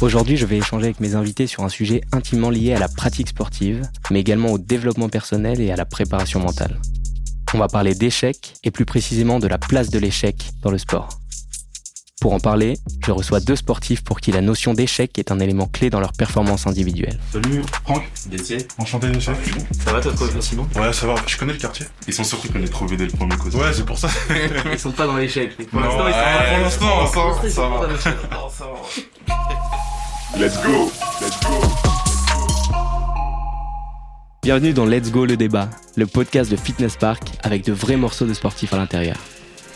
Aujourd'hui, 0.00 0.36
je 0.36 0.46
vais 0.46 0.58
échanger 0.58 0.84
avec 0.84 1.00
mes 1.00 1.16
invités 1.16 1.48
sur 1.48 1.64
un 1.64 1.68
sujet 1.68 2.02
intimement 2.12 2.50
lié 2.50 2.72
à 2.72 2.78
la 2.78 2.86
pratique 2.86 3.30
sportive, 3.30 3.82
mais 4.12 4.20
également 4.20 4.52
au 4.52 4.58
développement 4.58 5.08
personnel 5.08 5.60
et 5.60 5.72
à 5.72 5.76
la 5.76 5.84
préparation 5.84 6.38
mentale. 6.38 6.78
On 7.52 7.58
va 7.58 7.66
parler 7.66 7.96
d'échecs 7.96 8.54
et 8.62 8.70
plus 8.70 8.84
précisément 8.84 9.40
de 9.40 9.48
la 9.48 9.58
place 9.58 9.90
de 9.90 9.98
l'échec 9.98 10.50
dans 10.62 10.70
le 10.70 10.78
sport. 10.78 11.08
Pour 12.20 12.32
en 12.32 12.38
parler, 12.38 12.78
je 13.04 13.10
reçois 13.10 13.40
deux 13.40 13.56
sportifs 13.56 14.04
pour 14.04 14.20
qui 14.20 14.30
la 14.30 14.40
notion 14.40 14.72
d'échec 14.72 15.18
est 15.18 15.32
un 15.32 15.40
élément 15.40 15.66
clé 15.66 15.90
dans 15.90 16.00
leur 16.00 16.12
performance 16.12 16.68
individuelle. 16.68 17.18
Salut 17.32 17.62
Franck, 17.84 18.08
Détier. 18.26 18.58
enchanté 18.78 19.08
de 19.08 19.18
chef. 19.18 19.36
Ça 19.84 19.92
va, 19.92 20.00
t'as 20.00 20.12
trouvé 20.12 20.30
facilement 20.30 20.68
Ouais, 20.76 20.92
ça 20.92 21.08
va, 21.08 21.16
je 21.26 21.36
connais 21.36 21.54
le 21.54 21.58
quartier. 21.58 21.86
Ils 22.06 22.14
sont 22.14 22.24
surpris 22.24 22.50
qu'on 22.50 22.62
ait 22.62 22.68
trouvé 22.68 22.96
dès 22.96 23.06
le 23.06 23.12
premier 23.12 23.36
cause. 23.36 23.56
Ouais, 23.56 23.72
c'est 23.72 23.86
pour 23.86 23.98
ça. 23.98 24.08
Ils 24.72 24.78
sont 24.78 24.92
pas 24.92 25.06
dans 25.08 25.16
l'échec. 25.16 25.56
Pour 25.70 25.80
l'instant, 25.80 25.98
pour 25.98 26.04
l'instant, 26.04 27.40
ça, 27.42 27.50
ça 27.50 27.68
va. 27.68 27.88
Let's 30.36 30.62
go 30.62 30.90
Let's 31.22 31.40
go 31.40 31.54
Bienvenue 34.42 34.74
dans 34.74 34.84
Let's 34.84 35.10
Go 35.10 35.24
le 35.24 35.38
débat, 35.38 35.70
le 35.96 36.06
podcast 36.06 36.50
de 36.50 36.56
Fitness 36.56 36.96
Park 36.96 37.30
avec 37.42 37.64
de 37.64 37.72
vrais 37.72 37.96
morceaux 37.96 38.26
de 38.26 38.34
sportifs 38.34 38.74
à 38.74 38.76
l'intérieur. 38.76 39.16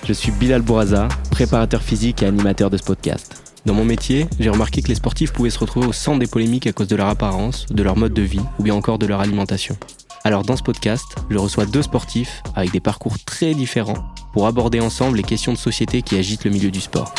Je 0.05 0.13
suis 0.13 0.31
Bilal 0.31 0.61
Bouraza, 0.61 1.09
préparateur 1.31 1.83
physique 1.83 2.23
et 2.23 2.27
animateur 2.27 2.69
de 2.69 2.77
ce 2.77 2.83
podcast. 2.83 3.43
Dans 3.65 3.73
mon 3.73 3.87
métier, 3.87 4.27
j'ai 4.39 4.51
remarqué 4.51 4.83
que 4.83 4.89
les 4.89 4.95
sportifs 4.95 5.33
pouvaient 5.33 5.49
se 5.51 5.59
retrouver 5.59 5.87
au 5.87 5.93
centre 5.93 6.19
des 6.19 6.27
polémiques 6.27 6.67
à 6.67 6.73
cause 6.73 6.89
de 6.89 6.97
leur 6.97 7.09
apparence, 7.09 7.65
de 7.71 7.83
leur 7.83 7.97
mode 7.97 8.13
de 8.13 8.23
vie 8.23 8.43
ou 8.59 8.63
bien 8.63 8.75
encore 8.75 8.99
de 8.99 9.07
leur 9.07 9.21
alimentation. 9.21 9.77
Alors 10.23 10.43
dans 10.43 10.57
ce 10.57 10.63
podcast, 10.63 11.07
je 11.31 11.39
reçois 11.39 11.65
deux 11.65 11.83
sportifs 11.83 12.43
avec 12.55 12.73
des 12.73 12.81
parcours 12.81 13.19
très 13.25 13.55
différents 13.55 14.05
pour 14.35 14.47
aborder 14.47 14.81
ensemble 14.81 15.17
les 15.17 15.23
questions 15.23 15.53
de 15.53 15.59
société 15.59 16.03
qui 16.03 16.19
agitent 16.19 16.45
le 16.45 16.51
milieu 16.51 16.71
du 16.71 16.81
sport. 16.81 17.15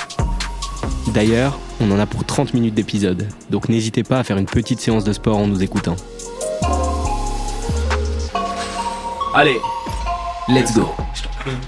D'ailleurs, 1.14 1.60
on 1.80 1.92
en 1.92 2.00
a 2.00 2.06
pour 2.06 2.26
30 2.26 2.54
minutes 2.54 2.74
d'épisode, 2.74 3.28
donc 3.50 3.70
n'hésitez 3.70 4.04
pas 4.04 4.20
à 4.20 4.24
faire 4.24 4.38
une 4.38 4.46
petite 4.46 4.80
séance 4.80 5.04
de 5.04 5.14
sport 5.14 5.38
en 5.38 5.48
nous 5.48 5.62
écoutant. 5.62 5.96
Allez, 9.36 9.58
let's 10.48 10.74
go 10.74 10.90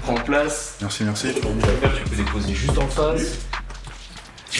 Prends 0.02 0.14
place. 0.14 0.76
Merci, 0.80 1.04
merci. 1.04 1.28
Tu 1.34 1.40
peux 2.10 2.16
déposer 2.16 2.54
juste 2.54 2.78
en 2.78 2.86
face. 2.86 3.46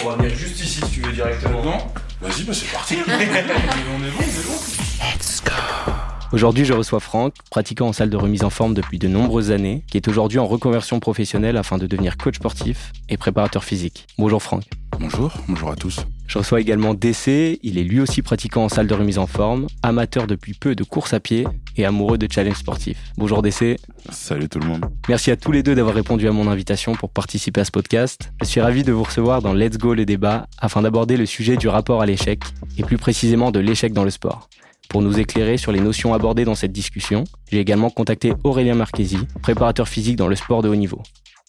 On 0.04 0.10
va 0.10 0.16
venir 0.16 0.34
juste 0.36 0.60
ici 0.60 0.80
si 0.84 0.90
tu 0.90 1.00
veux 1.00 1.12
directement. 1.12 1.62
Non 1.62 1.78
Vas-y, 2.20 2.42
bah 2.44 2.52
c'est 2.52 2.70
parti. 2.70 2.96
on 3.06 3.12
est 3.12 3.26
bon, 3.26 3.92
on 3.98 4.04
est 4.04 4.10
bon. 4.10 5.92
Aujourd'hui, 6.32 6.64
je 6.64 6.72
reçois 6.72 6.98
Franck, 6.98 7.34
pratiquant 7.50 7.86
en 7.86 7.92
salle 7.92 8.10
de 8.10 8.16
remise 8.16 8.42
en 8.42 8.50
forme 8.50 8.74
depuis 8.74 8.98
de 8.98 9.06
nombreuses 9.06 9.52
années, 9.52 9.84
qui 9.88 9.96
est 9.96 10.08
aujourd'hui 10.08 10.40
en 10.40 10.46
reconversion 10.46 10.98
professionnelle 10.98 11.56
afin 11.56 11.78
de 11.78 11.86
devenir 11.86 12.16
coach 12.16 12.36
sportif 12.36 12.92
et 13.08 13.16
préparateur 13.16 13.62
physique. 13.62 14.06
Bonjour 14.18 14.42
Franck. 14.42 14.64
Bonjour, 14.98 15.32
bonjour 15.48 15.70
à 15.70 15.76
tous. 15.76 16.04
Je 16.26 16.38
reçois 16.38 16.60
également 16.60 16.94
DC, 16.94 17.60
il 17.62 17.78
est 17.78 17.84
lui 17.84 18.00
aussi 18.00 18.22
pratiquant 18.22 18.64
en 18.64 18.68
salle 18.68 18.88
de 18.88 18.94
remise 18.94 19.18
en 19.18 19.28
forme, 19.28 19.68
amateur 19.84 20.26
depuis 20.26 20.54
peu 20.54 20.74
de 20.74 20.82
course 20.82 21.14
à 21.14 21.20
pied 21.20 21.46
et 21.76 21.84
amoureux 21.84 22.18
de 22.18 22.26
challenge 22.30 22.56
sportifs. 22.56 22.98
Bonjour 23.16 23.40
DC, 23.42 23.76
Salut 24.10 24.48
tout 24.48 24.58
le 24.58 24.66
monde. 24.66 24.86
merci 25.08 25.30
à 25.30 25.36
tous 25.36 25.52
les 25.52 25.62
deux 25.62 25.76
d'avoir 25.76 25.94
répondu 25.94 26.26
à 26.26 26.32
mon 26.32 26.48
invitation 26.48 26.94
pour 26.96 27.10
participer 27.10 27.60
à 27.60 27.64
ce 27.64 27.70
podcast. 27.70 28.32
Je 28.40 28.46
suis 28.46 28.60
ravi 28.60 28.82
de 28.82 28.90
vous 28.92 29.04
recevoir 29.04 29.42
dans 29.42 29.52
Let's 29.52 29.78
Go 29.78 29.94
le 29.94 30.04
débat 30.04 30.48
afin 30.58 30.82
d'aborder 30.82 31.16
le 31.16 31.26
sujet 31.26 31.56
du 31.56 31.68
rapport 31.68 32.02
à 32.02 32.06
l'échec 32.06 32.40
et 32.76 32.82
plus 32.82 32.98
précisément 32.98 33.52
de 33.52 33.60
l'échec 33.60 33.92
dans 33.92 34.04
le 34.04 34.10
sport. 34.10 34.48
Pour 34.88 35.02
nous 35.02 35.18
éclairer 35.18 35.56
sur 35.56 35.72
les 35.72 35.80
notions 35.80 36.14
abordées 36.14 36.44
dans 36.44 36.54
cette 36.54 36.72
discussion, 36.72 37.24
j'ai 37.50 37.58
également 37.58 37.90
contacté 37.90 38.32
Aurélien 38.44 38.74
Marchesi, 38.74 39.18
préparateur 39.42 39.88
physique 39.88 40.16
dans 40.16 40.28
le 40.28 40.36
sport 40.36 40.62
de 40.62 40.68
haut 40.68 40.76
niveau. 40.76 41.02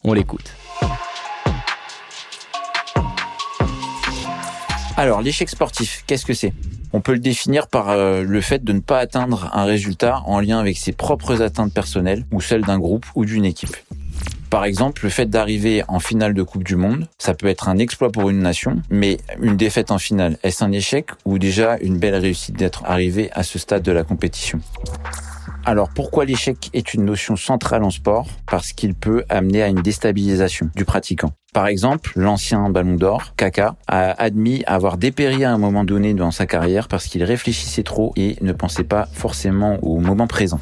On 0.04 0.14
l'écoute. 0.14 0.54
Alors, 4.98 5.22
l'échec 5.22 5.48
sportif, 5.50 6.04
qu'est-ce 6.08 6.26
que 6.26 6.34
c'est? 6.34 6.54
On 6.92 7.02
peut 7.02 7.14
le 7.14 7.20
définir 7.20 7.68
par 7.68 7.90
euh, 7.90 8.24
le 8.24 8.42
fait 8.42 8.64
de 8.64 8.74
ne 8.74 8.80
pas 8.80 8.98
atteindre 8.98 9.52
un 9.54 9.66
résultat 9.66 10.24
en 10.26 10.40
lien 10.40 10.58
avec 10.58 10.78
ses 10.78 10.92
propres 10.92 11.44
atteintes 11.44 11.74
personnelles 11.74 12.26
ou 12.32 12.42
celles 12.42 12.64
d'un 12.64 12.80
groupe 12.80 13.06
ou 13.14 13.26
d'une 13.26 13.46
équipe. 13.46 13.76
Par 14.50 14.64
exemple, 14.64 15.04
le 15.04 15.10
fait 15.10 15.30
d'arriver 15.30 15.84
en 15.90 16.00
finale 16.00 16.34
de 16.34 16.42
Coupe 16.42 16.64
du 16.64 16.78
Monde, 16.78 17.10
ça 17.18 17.34
peut 17.34 17.48
être 17.48 17.68
un 17.68 17.78
exploit 17.78 18.12
pour 18.12 18.30
une 18.30 18.40
nation, 18.40 18.82
mais 18.90 19.18
une 19.42 19.58
défaite 19.58 19.92
en 19.92 19.98
finale, 19.98 20.38
est-ce 20.44 20.64
un 20.64 20.72
échec 20.72 21.08
ou 21.26 21.38
déjà 21.38 21.78
une 21.82 22.00
belle 22.00 22.16
réussite 22.16 22.56
d'être 22.58 22.84
arrivé 22.86 23.30
à 23.34 23.44
ce 23.44 23.60
stade 23.60 23.84
de 23.84 23.92
la 23.92 24.04
compétition? 24.04 24.60
Alors 25.66 25.90
pourquoi 25.94 26.24
l'échec 26.24 26.70
est 26.74 26.94
une 26.94 27.04
notion 27.04 27.36
centrale 27.36 27.84
en 27.84 27.90
sport? 27.90 28.28
Parce 28.50 28.72
qu'il 28.72 28.94
peut 28.94 29.26
amener 29.28 29.64
à 29.64 29.68
une 29.68 29.82
déstabilisation 29.82 30.70
du 30.76 30.86
pratiquant. 30.86 31.32
Par 31.54 31.68
exemple, 31.68 32.14
l'ancien 32.16 32.70
ballon 32.70 32.96
d'or, 32.96 33.34
Kaka, 33.36 33.76
a 33.88 34.12
admis 34.12 34.64
avoir 34.66 34.98
dépéri 34.98 35.44
à 35.44 35.52
un 35.52 35.58
moment 35.58 35.84
donné 35.84 36.14
dans 36.14 36.32
sa 36.32 36.46
carrière 36.46 36.88
parce 36.88 37.08
qu'il 37.08 37.24
réfléchissait 37.26 37.84
trop 37.84 38.14
et 38.16 38.38
ne 38.40 38.54
pensait 38.54 38.86
pas 38.86 39.10
forcément 39.12 39.78
au 39.82 40.00
moment 40.00 40.28
présent. 40.28 40.62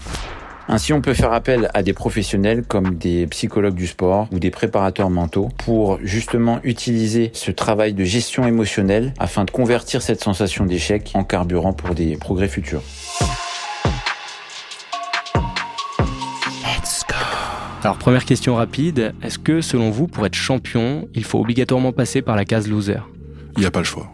Ainsi, 0.68 0.94
on 0.94 1.02
peut 1.02 1.14
faire 1.14 1.31
appel 1.31 1.70
à 1.76 1.84
des 1.84 1.94
professionnels 1.94 2.64
comme 2.64 2.96
des 2.96 3.28
psychologues 3.28 3.76
du 3.76 3.86
sport 3.86 4.28
ou 4.31 4.40
des 4.40 4.50
préparateurs 4.50 5.12
mentaux 5.12 5.50
pour 5.58 6.00
justement 6.02 6.59
utiliser 6.64 7.30
ce 7.34 7.52
travail 7.52 7.94
de 7.94 8.03
gestion 8.03 8.48
émotionnelle 8.48 9.14
afin 9.20 9.46
de 9.46 9.52
convertir 9.52 10.02
cette 10.02 10.24
sensation 10.24 10.66
d'échec 10.66 11.12
en 11.14 11.24
carburant 11.24 11.74
pour 11.74 11.94
des 11.94 12.18
progrès 12.18 12.48
futurs. 12.48 12.81
Alors 17.84 18.00
première 18.00 18.26
question 18.26 18.56
rapide, 18.56 19.14
est-ce 19.22 19.38
que 19.38 19.62
selon 19.62 19.92
vous, 19.92 20.08
pour 20.08 20.26
être 20.26 20.34
champion, 20.34 21.08
il 21.14 21.24
faut 21.24 21.40
obligatoirement 21.40 21.92
passer 21.92 22.24
par 22.24 22.36
la 22.36 22.44
case 22.44 22.68
loser? 22.68 22.97
Il 23.56 23.59
n'y 23.59 23.68
a 23.68 23.72
pas 23.72 23.82
le 23.82 23.86
choix. 23.86 24.12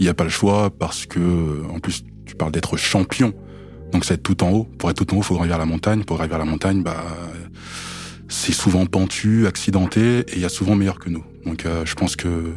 Il 0.00 0.02
n'y 0.02 0.08
a 0.08 0.14
pas 0.14 0.24
le 0.24 0.30
choix 0.30 0.70
parce 0.76 1.06
que, 1.06 1.62
en 1.72 1.78
plus, 1.78 2.02
tu 2.26 2.34
parles 2.34 2.50
d'être 2.50 2.76
champion. 2.76 3.32
Donc 3.94 4.04
c'est 4.04 4.14
être 4.14 4.24
tout 4.24 4.42
en 4.42 4.50
haut. 4.50 4.64
Pour 4.64 4.90
être 4.90 5.04
tout 5.04 5.14
en 5.14 5.18
haut, 5.18 5.20
il 5.20 5.24
faut 5.24 5.36
gravir 5.36 5.56
la 5.56 5.66
montagne. 5.66 6.02
Pour 6.02 6.16
gravir 6.16 6.36
la 6.36 6.44
montagne, 6.44 6.82
bah, 6.82 7.04
c'est 8.28 8.52
souvent 8.52 8.86
pentu, 8.86 9.46
accidenté, 9.46 10.18
et 10.18 10.34
il 10.34 10.40
y 10.40 10.44
a 10.44 10.48
souvent 10.48 10.74
meilleur 10.74 10.98
que 10.98 11.08
nous. 11.08 11.24
Donc 11.46 11.64
euh, 11.64 11.86
je 11.86 11.94
pense 11.94 12.16
que 12.16 12.52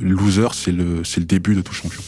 loser, 0.00 0.48
c'est 0.54 0.72
le, 0.72 1.04
c'est 1.04 1.20
le 1.20 1.26
début 1.26 1.54
de 1.54 1.60
tout 1.60 1.74
champion. 1.74 2.02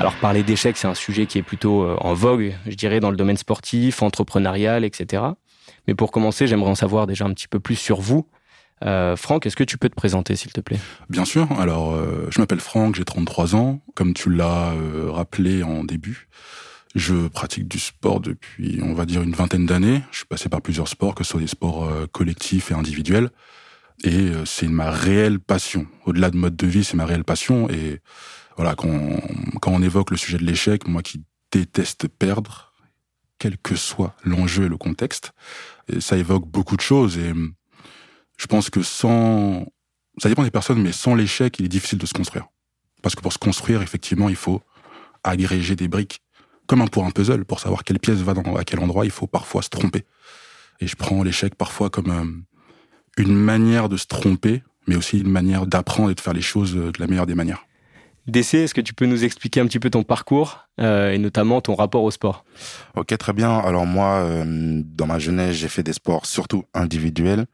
Alors 0.00 0.14
parler 0.14 0.42
d'échec, 0.42 0.76
c'est 0.78 0.88
un 0.88 0.94
sujet 0.94 1.26
qui 1.26 1.36
est 1.36 1.42
plutôt 1.42 1.82
euh, 1.82 1.96
en 2.00 2.14
vogue, 2.14 2.54
je 2.66 2.74
dirais, 2.74 2.98
dans 2.98 3.10
le 3.10 3.16
domaine 3.16 3.36
sportif, 3.36 4.02
entrepreneurial, 4.02 4.82
etc. 4.82 5.22
Mais 5.86 5.94
pour 5.94 6.12
commencer, 6.12 6.46
j'aimerais 6.46 6.70
en 6.70 6.74
savoir 6.74 7.06
déjà 7.06 7.26
un 7.26 7.34
petit 7.34 7.46
peu 7.46 7.60
plus 7.60 7.76
sur 7.76 8.00
vous. 8.00 8.26
Euh, 8.84 9.16
Franck, 9.16 9.46
est-ce 9.46 9.56
que 9.56 9.64
tu 9.64 9.78
peux 9.78 9.88
te 9.88 9.94
présenter, 9.94 10.36
s'il 10.36 10.52
te 10.52 10.60
plaît? 10.60 10.78
Bien 11.08 11.24
sûr. 11.24 11.48
Alors, 11.58 11.92
euh, 11.92 12.26
je 12.30 12.40
m'appelle 12.40 12.60
Franck, 12.60 12.96
j'ai 12.96 13.04
33 13.04 13.54
ans. 13.54 13.80
Comme 13.94 14.14
tu 14.14 14.30
l'as 14.30 14.72
euh, 14.72 15.10
rappelé 15.10 15.62
en 15.62 15.84
début, 15.84 16.28
je 16.94 17.28
pratique 17.28 17.68
du 17.68 17.78
sport 17.78 18.20
depuis, 18.20 18.80
on 18.82 18.94
va 18.94 19.06
dire, 19.06 19.22
une 19.22 19.34
vingtaine 19.34 19.66
d'années. 19.66 20.02
Je 20.10 20.18
suis 20.18 20.26
passé 20.26 20.48
par 20.48 20.60
plusieurs 20.60 20.88
sports, 20.88 21.14
que 21.14 21.24
ce 21.24 21.30
soit 21.30 21.40
des 21.40 21.46
sports 21.46 21.84
euh, 21.84 22.06
collectifs 22.06 22.70
et 22.70 22.74
individuels. 22.74 23.30
Et 24.04 24.30
euh, 24.30 24.44
c'est 24.44 24.68
ma 24.68 24.90
réelle 24.90 25.38
passion. 25.38 25.86
Au-delà 26.04 26.30
de 26.30 26.36
mode 26.36 26.56
de 26.56 26.66
vie, 26.66 26.84
c'est 26.84 26.96
ma 26.96 27.06
réelle 27.06 27.24
passion. 27.24 27.68
Et 27.70 28.00
voilà, 28.56 28.74
quand 28.74 28.88
on, 28.88 29.20
quand 29.60 29.72
on 29.72 29.82
évoque 29.82 30.10
le 30.10 30.16
sujet 30.16 30.38
de 30.38 30.44
l'échec, 30.44 30.86
moi 30.86 31.02
qui 31.02 31.22
déteste 31.50 32.08
perdre, 32.08 32.72
quel 33.38 33.58
que 33.58 33.74
soit 33.74 34.14
l'enjeu 34.24 34.64
et 34.64 34.68
le 34.68 34.76
contexte, 34.76 35.32
ça 35.98 36.16
évoque 36.16 36.46
beaucoup 36.46 36.76
de 36.76 36.82
choses. 36.82 37.18
Et 37.18 37.30
hum, 37.30 37.54
je 38.38 38.46
pense 38.46 38.70
que 38.70 38.82
sans, 38.82 39.66
ça 40.18 40.28
dépend 40.28 40.44
des 40.44 40.50
personnes, 40.50 40.82
mais 40.82 40.92
sans 40.92 41.14
l'échec, 41.14 41.58
il 41.58 41.64
est 41.66 41.68
difficile 41.68 41.98
de 41.98 42.06
se 42.06 42.14
construire. 42.14 42.46
Parce 43.02 43.14
que 43.14 43.20
pour 43.20 43.32
se 43.32 43.38
construire, 43.38 43.82
effectivement, 43.82 44.28
il 44.28 44.36
faut 44.36 44.62
agréger 45.24 45.76
des 45.76 45.88
briques, 45.88 46.20
comme 46.66 46.80
un 46.80 46.86
pour 46.86 47.04
un 47.04 47.10
puzzle, 47.10 47.44
pour 47.44 47.60
savoir 47.60 47.84
quelle 47.84 47.98
pièce 47.98 48.18
va 48.18 48.34
dans, 48.34 48.56
à 48.56 48.64
quel 48.64 48.80
endroit, 48.80 49.04
il 49.04 49.10
faut 49.10 49.26
parfois 49.26 49.62
se 49.62 49.68
tromper. 49.68 50.04
Et 50.80 50.86
je 50.86 50.96
prends 50.96 51.22
l'échec 51.22 51.54
parfois 51.54 51.90
comme 51.90 52.10
euh, 52.10 53.22
une 53.22 53.34
manière 53.34 53.88
de 53.88 53.96
se 53.96 54.06
tromper, 54.06 54.62
mais 54.86 54.96
aussi 54.96 55.20
une 55.20 55.30
manière 55.30 55.66
d'apprendre 55.66 56.10
et 56.10 56.14
de 56.14 56.20
faire 56.20 56.32
les 56.32 56.42
choses 56.42 56.76
euh, 56.76 56.92
de 56.92 57.00
la 57.00 57.06
meilleure 57.06 57.26
des 57.26 57.34
manières. 57.34 57.64
DC, 58.28 58.54
est-ce 58.54 58.74
que 58.74 58.80
tu 58.80 58.94
peux 58.94 59.06
nous 59.06 59.24
expliquer 59.24 59.60
un 59.60 59.66
petit 59.66 59.80
peu 59.80 59.90
ton 59.90 60.04
parcours 60.04 60.68
euh, 60.80 61.10
et 61.10 61.18
notamment 61.18 61.60
ton 61.60 61.74
rapport 61.74 62.04
au 62.04 62.10
sport? 62.12 62.44
Ok, 62.94 63.16
très 63.18 63.32
bien. 63.32 63.58
Alors 63.58 63.84
moi, 63.84 64.20
euh, 64.20 64.80
dans 64.84 65.06
ma 65.06 65.18
jeunesse, 65.18 65.56
j'ai 65.56 65.68
fait 65.68 65.82
des 65.82 65.92
sports 65.92 66.26
surtout 66.26 66.64
individuels, 66.72 67.46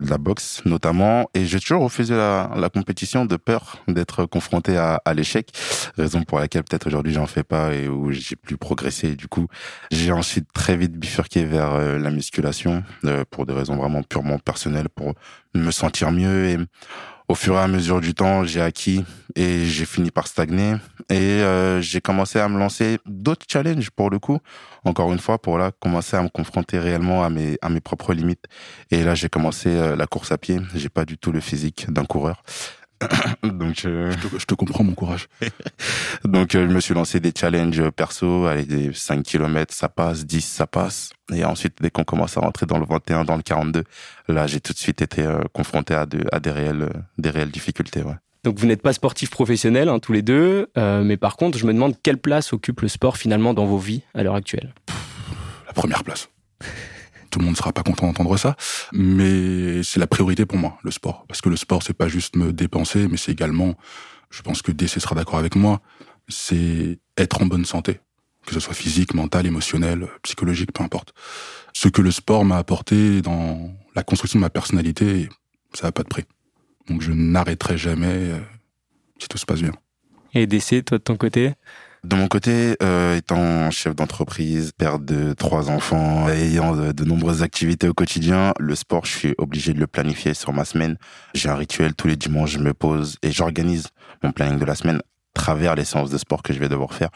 de 0.00 0.10
la 0.10 0.18
boxe 0.18 0.62
notamment, 0.64 1.30
et 1.34 1.46
j'ai 1.46 1.60
toujours 1.60 1.82
refusé 1.82 2.14
la, 2.14 2.70
compétition 2.72 3.24
de 3.24 3.36
peur 3.36 3.78
d'être 3.88 4.26
confronté 4.26 4.76
à, 4.76 5.00
à 5.04 5.14
l'échec, 5.14 5.50
raison 5.96 6.22
pour 6.22 6.38
laquelle 6.38 6.64
peut-être 6.64 6.86
aujourd'hui 6.86 7.12
j'en 7.12 7.26
fais 7.26 7.42
pas 7.42 7.72
et 7.72 7.88
où 7.88 8.12
j'ai 8.12 8.36
plus 8.36 8.56
progressé. 8.56 9.14
Du 9.14 9.28
coup, 9.28 9.46
j'ai 9.90 10.12
ensuite 10.12 10.46
très 10.52 10.76
vite 10.76 10.92
bifurqué 10.92 11.44
vers 11.44 11.74
euh, 11.74 11.98
la 11.98 12.10
musculation 12.10 12.82
euh, 13.04 13.24
pour 13.30 13.46
des 13.46 13.54
raisons 13.54 13.76
vraiment 13.76 14.02
purement 14.02 14.38
personnelles, 14.38 14.88
pour 14.88 15.14
me 15.54 15.70
sentir 15.70 16.10
mieux 16.12 16.48
et 16.48 16.58
au 17.28 17.34
fur 17.34 17.54
et 17.54 17.58
à 17.58 17.68
mesure 17.68 18.00
du 18.00 18.14
temps, 18.14 18.44
j'ai 18.44 18.60
acquis 18.60 19.04
et 19.34 19.64
j'ai 19.64 19.84
fini 19.84 20.10
par 20.10 20.26
stagner 20.26 20.76
et 21.10 21.42
euh, 21.42 21.80
j'ai 21.80 22.00
commencé 22.00 22.38
à 22.38 22.48
me 22.48 22.58
lancer 22.58 22.98
d'autres 23.04 23.46
challenges 23.48 23.90
pour 23.90 24.10
le 24.10 24.18
coup. 24.18 24.38
Encore 24.84 25.12
une 25.12 25.18
fois, 25.18 25.38
pour 25.38 25.58
là 25.58 25.72
commencer 25.80 26.16
à 26.16 26.22
me 26.22 26.28
confronter 26.28 26.78
réellement 26.78 27.24
à 27.24 27.30
mes 27.30 27.58
à 27.62 27.68
mes 27.68 27.80
propres 27.80 28.14
limites. 28.14 28.44
Et 28.90 29.02
là, 29.02 29.14
j'ai 29.14 29.28
commencé 29.28 29.68
euh, 29.68 29.96
la 29.96 30.06
course 30.06 30.32
à 30.32 30.38
pied. 30.38 30.60
J'ai 30.74 30.88
pas 30.88 31.04
du 31.04 31.18
tout 31.18 31.32
le 31.32 31.40
physique 31.40 31.90
d'un 31.90 32.04
coureur, 32.04 32.42
donc, 33.42 33.84
euh, 33.84 34.12
Je 34.12 34.28
te, 34.28 34.38
je 34.38 34.46
te 34.46 34.54
comprends, 34.54 34.84
mon 34.84 34.94
courage. 34.94 35.28
donc 36.26 36.54
euh, 36.54 36.68
je 36.68 36.74
me 36.74 36.80
suis 36.80 36.94
lancé 36.94 37.20
des 37.20 37.32
challenges 37.36 37.90
perso, 37.90 38.46
allez, 38.46 38.64
des 38.64 38.92
5 38.92 39.22
km, 39.22 39.72
ça 39.74 39.88
passe, 39.88 40.24
10, 40.26 40.40
ça 40.44 40.66
passe. 40.66 41.10
Et 41.32 41.44
ensuite, 41.44 41.76
dès 41.80 41.90
qu'on 41.90 42.04
commence 42.04 42.36
à 42.36 42.40
rentrer 42.40 42.66
dans 42.66 42.78
le 42.78 42.86
21, 42.86 43.24
dans 43.24 43.36
le 43.36 43.42
42, 43.42 43.84
là, 44.28 44.46
j'ai 44.46 44.60
tout 44.60 44.72
de 44.72 44.78
suite 44.78 45.02
été 45.02 45.22
euh, 45.22 45.40
confronté 45.52 45.94
à, 45.94 46.06
de- 46.06 46.24
à 46.32 46.40
des 46.40 46.50
réelles, 46.50 46.82
euh, 46.82 46.90
des 47.18 47.30
réelles 47.30 47.50
difficultés, 47.50 48.02
ouais. 48.02 48.14
Donc 48.44 48.58
vous 48.60 48.66
n'êtes 48.66 48.82
pas 48.82 48.92
sportif 48.92 49.30
professionnel, 49.30 49.88
hein, 49.88 49.98
tous 49.98 50.12
les 50.12 50.22
deux, 50.22 50.68
euh, 50.78 51.02
mais 51.02 51.16
par 51.16 51.36
contre, 51.36 51.58
je 51.58 51.66
me 51.66 51.72
demande 51.72 51.94
quelle 52.02 52.18
place 52.18 52.52
occupe 52.52 52.80
le 52.80 52.88
sport 52.88 53.16
finalement 53.16 53.54
dans 53.54 53.66
vos 53.66 53.78
vies 53.78 54.02
à 54.14 54.22
l'heure 54.22 54.36
actuelle? 54.36 54.72
La 55.66 55.72
première 55.72 56.04
place. 56.04 56.28
Tout 57.30 57.40
le 57.40 57.44
monde 57.46 57.54
ne 57.54 57.58
sera 57.58 57.72
pas 57.72 57.82
content 57.82 58.06
d'entendre 58.06 58.36
ça, 58.36 58.54
mais 58.92 59.82
c'est 59.82 59.98
la 60.00 60.06
priorité 60.06 60.46
pour 60.46 60.58
moi, 60.58 60.78
le 60.84 60.90
sport. 60.92 61.24
Parce 61.28 61.40
que 61.40 61.48
le 61.48 61.56
sport, 61.56 61.82
c'est 61.82 61.92
pas 61.92 62.08
juste 62.08 62.36
me 62.36 62.52
dépenser, 62.52 63.08
mais 63.08 63.16
c'est 63.16 63.32
également, 63.32 63.74
je 64.30 64.42
pense 64.42 64.62
que 64.62 64.70
DC 64.72 65.00
sera 65.00 65.14
d'accord 65.16 65.38
avec 65.40 65.56
moi, 65.56 65.80
c'est 66.28 66.98
être 67.16 67.42
en 67.42 67.46
bonne 67.46 67.64
santé. 67.64 68.00
Que 68.46 68.54
ce 68.54 68.60
soit 68.60 68.74
physique, 68.74 69.14
mental, 69.14 69.46
émotionnel, 69.46 70.06
psychologique, 70.22 70.72
peu 70.72 70.84
importe. 70.84 71.12
Ce 71.72 71.88
que 71.88 72.00
le 72.00 72.10
sport 72.10 72.44
m'a 72.44 72.58
apporté 72.58 73.20
dans 73.20 73.74
la 73.94 74.02
construction 74.02 74.38
de 74.38 74.42
ma 74.42 74.50
personnalité, 74.50 75.28
ça 75.74 75.88
n'a 75.88 75.92
pas 75.92 76.02
de 76.02 76.08
prix. 76.08 76.24
Donc 76.88 77.02
je 77.02 77.12
n'arrêterai 77.12 77.76
jamais 77.76 78.06
euh, 78.06 78.38
si 79.18 79.28
tout 79.28 79.38
se 79.38 79.46
passe 79.46 79.60
bien. 79.60 79.72
Et 80.34 80.46
DC, 80.46 80.84
toi 80.84 80.98
de 80.98 81.02
ton 81.02 81.16
côté? 81.16 81.54
De 82.04 82.14
mon 82.14 82.28
côté, 82.28 82.76
euh, 82.82 83.16
étant 83.16 83.70
chef 83.72 83.96
d'entreprise, 83.96 84.70
père 84.70 85.00
de 85.00 85.32
trois 85.32 85.70
enfants, 85.70 86.28
ayant 86.28 86.76
de, 86.76 86.92
de 86.92 87.04
nombreuses 87.04 87.42
activités 87.42 87.88
au 87.88 87.94
quotidien, 87.94 88.52
le 88.60 88.76
sport, 88.76 89.06
je 89.06 89.16
suis 89.16 89.34
obligé 89.38 89.72
de 89.72 89.80
le 89.80 89.88
planifier 89.88 90.32
sur 90.32 90.52
ma 90.52 90.64
semaine. 90.64 90.98
J'ai 91.34 91.48
un 91.48 91.56
rituel 91.56 91.94
tous 91.94 92.06
les 92.06 92.14
dimanches, 92.14 92.52
je 92.52 92.58
me 92.60 92.74
pose 92.74 93.16
et 93.22 93.32
j'organise 93.32 93.88
mon 94.22 94.30
planning 94.30 94.60
de 94.60 94.64
la 94.64 94.76
semaine 94.76 95.00
travers 95.36 95.74
les 95.74 95.84
séances 95.84 96.10
de 96.10 96.18
sport 96.18 96.42
que 96.42 96.52
je 96.52 96.58
vais 96.58 96.68
devoir 96.68 96.92
faire. 96.92 97.10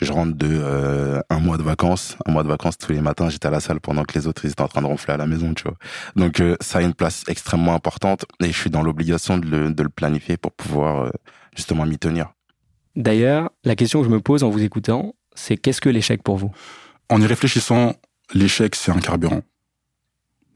Je 0.00 0.12
rentre 0.12 0.34
de 0.36 0.48
euh, 0.50 1.20
un 1.30 1.40
mois 1.40 1.56
de 1.56 1.62
vacances, 1.62 2.16
un 2.26 2.32
mois 2.32 2.42
de 2.42 2.48
vacances 2.48 2.78
tous 2.78 2.92
les 2.92 3.00
matins, 3.00 3.28
j'étais 3.28 3.46
à 3.46 3.50
la 3.50 3.60
salle 3.60 3.80
pendant 3.80 4.04
que 4.04 4.18
les 4.18 4.26
autres 4.26 4.44
ils 4.44 4.50
étaient 4.50 4.62
en 4.62 4.68
train 4.68 4.82
de 4.82 4.86
ronfler 4.86 5.14
à 5.14 5.16
la 5.16 5.26
maison, 5.26 5.54
tu 5.54 5.64
vois. 5.64 5.76
Donc 6.16 6.40
euh, 6.40 6.56
ça 6.60 6.78
a 6.78 6.82
une 6.82 6.94
place 6.94 7.22
extrêmement 7.28 7.74
importante 7.74 8.24
et 8.40 8.46
je 8.46 8.58
suis 8.58 8.70
dans 8.70 8.82
l'obligation 8.82 9.38
de 9.38 9.46
le, 9.46 9.72
de 9.72 9.82
le 9.82 9.88
planifier 9.88 10.36
pour 10.36 10.52
pouvoir 10.52 11.04
euh, 11.04 11.10
justement 11.54 11.86
m'y 11.86 11.98
tenir. 11.98 12.32
D'ailleurs, 12.96 13.50
la 13.64 13.76
question 13.76 14.00
que 14.00 14.06
je 14.06 14.10
me 14.10 14.20
pose 14.20 14.42
en 14.42 14.50
vous 14.50 14.62
écoutant, 14.62 15.14
c'est 15.34 15.56
qu'est-ce 15.56 15.80
que 15.80 15.88
l'échec 15.88 16.22
pour 16.22 16.36
vous? 16.36 16.52
En 17.08 17.20
y 17.20 17.26
réfléchissant, 17.26 17.94
l'échec, 18.32 18.74
c'est 18.74 18.92
un 18.92 19.00
carburant. 19.00 19.42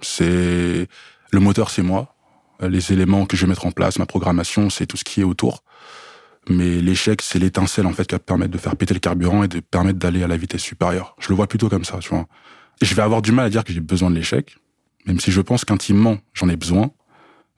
C'est 0.00 0.88
le 1.30 1.40
moteur, 1.40 1.70
c'est 1.70 1.82
moi. 1.82 2.14
Les 2.60 2.92
éléments 2.92 3.26
que 3.26 3.36
je 3.36 3.44
vais 3.44 3.50
mettre 3.50 3.66
en 3.66 3.72
place, 3.72 3.98
ma 3.98 4.06
programmation, 4.06 4.70
c'est 4.70 4.86
tout 4.86 4.96
ce 4.96 5.04
qui 5.04 5.20
est 5.20 5.24
autour. 5.24 5.62
Mais 6.48 6.80
l'échec, 6.80 7.20
c'est 7.22 7.38
l'étincelle 7.38 7.86
en 7.86 7.92
fait 7.92 8.06
qui 8.06 8.14
va 8.14 8.18
permettre 8.18 8.52
de 8.52 8.58
faire 8.58 8.74
péter 8.76 8.94
le 8.94 9.00
carburant 9.00 9.42
et 9.42 9.48
de 9.48 9.60
permettre 9.60 9.98
d'aller 9.98 10.22
à 10.22 10.28
la 10.28 10.36
vitesse 10.36 10.62
supérieure. 10.62 11.14
Je 11.18 11.28
le 11.28 11.34
vois 11.34 11.46
plutôt 11.46 11.68
comme 11.68 11.84
ça, 11.84 11.98
tu 11.98 12.08
vois. 12.08 12.26
Et 12.80 12.86
je 12.86 12.94
vais 12.94 13.02
avoir 13.02 13.22
du 13.22 13.32
mal 13.32 13.46
à 13.46 13.50
dire 13.50 13.64
que 13.64 13.72
j'ai 13.72 13.80
besoin 13.80 14.10
de 14.10 14.14
l'échec, 14.14 14.56
même 15.06 15.20
si 15.20 15.30
je 15.30 15.40
pense 15.40 15.64
qu'intimement 15.64 16.18
j'en 16.32 16.48
ai 16.48 16.56
besoin. 16.56 16.90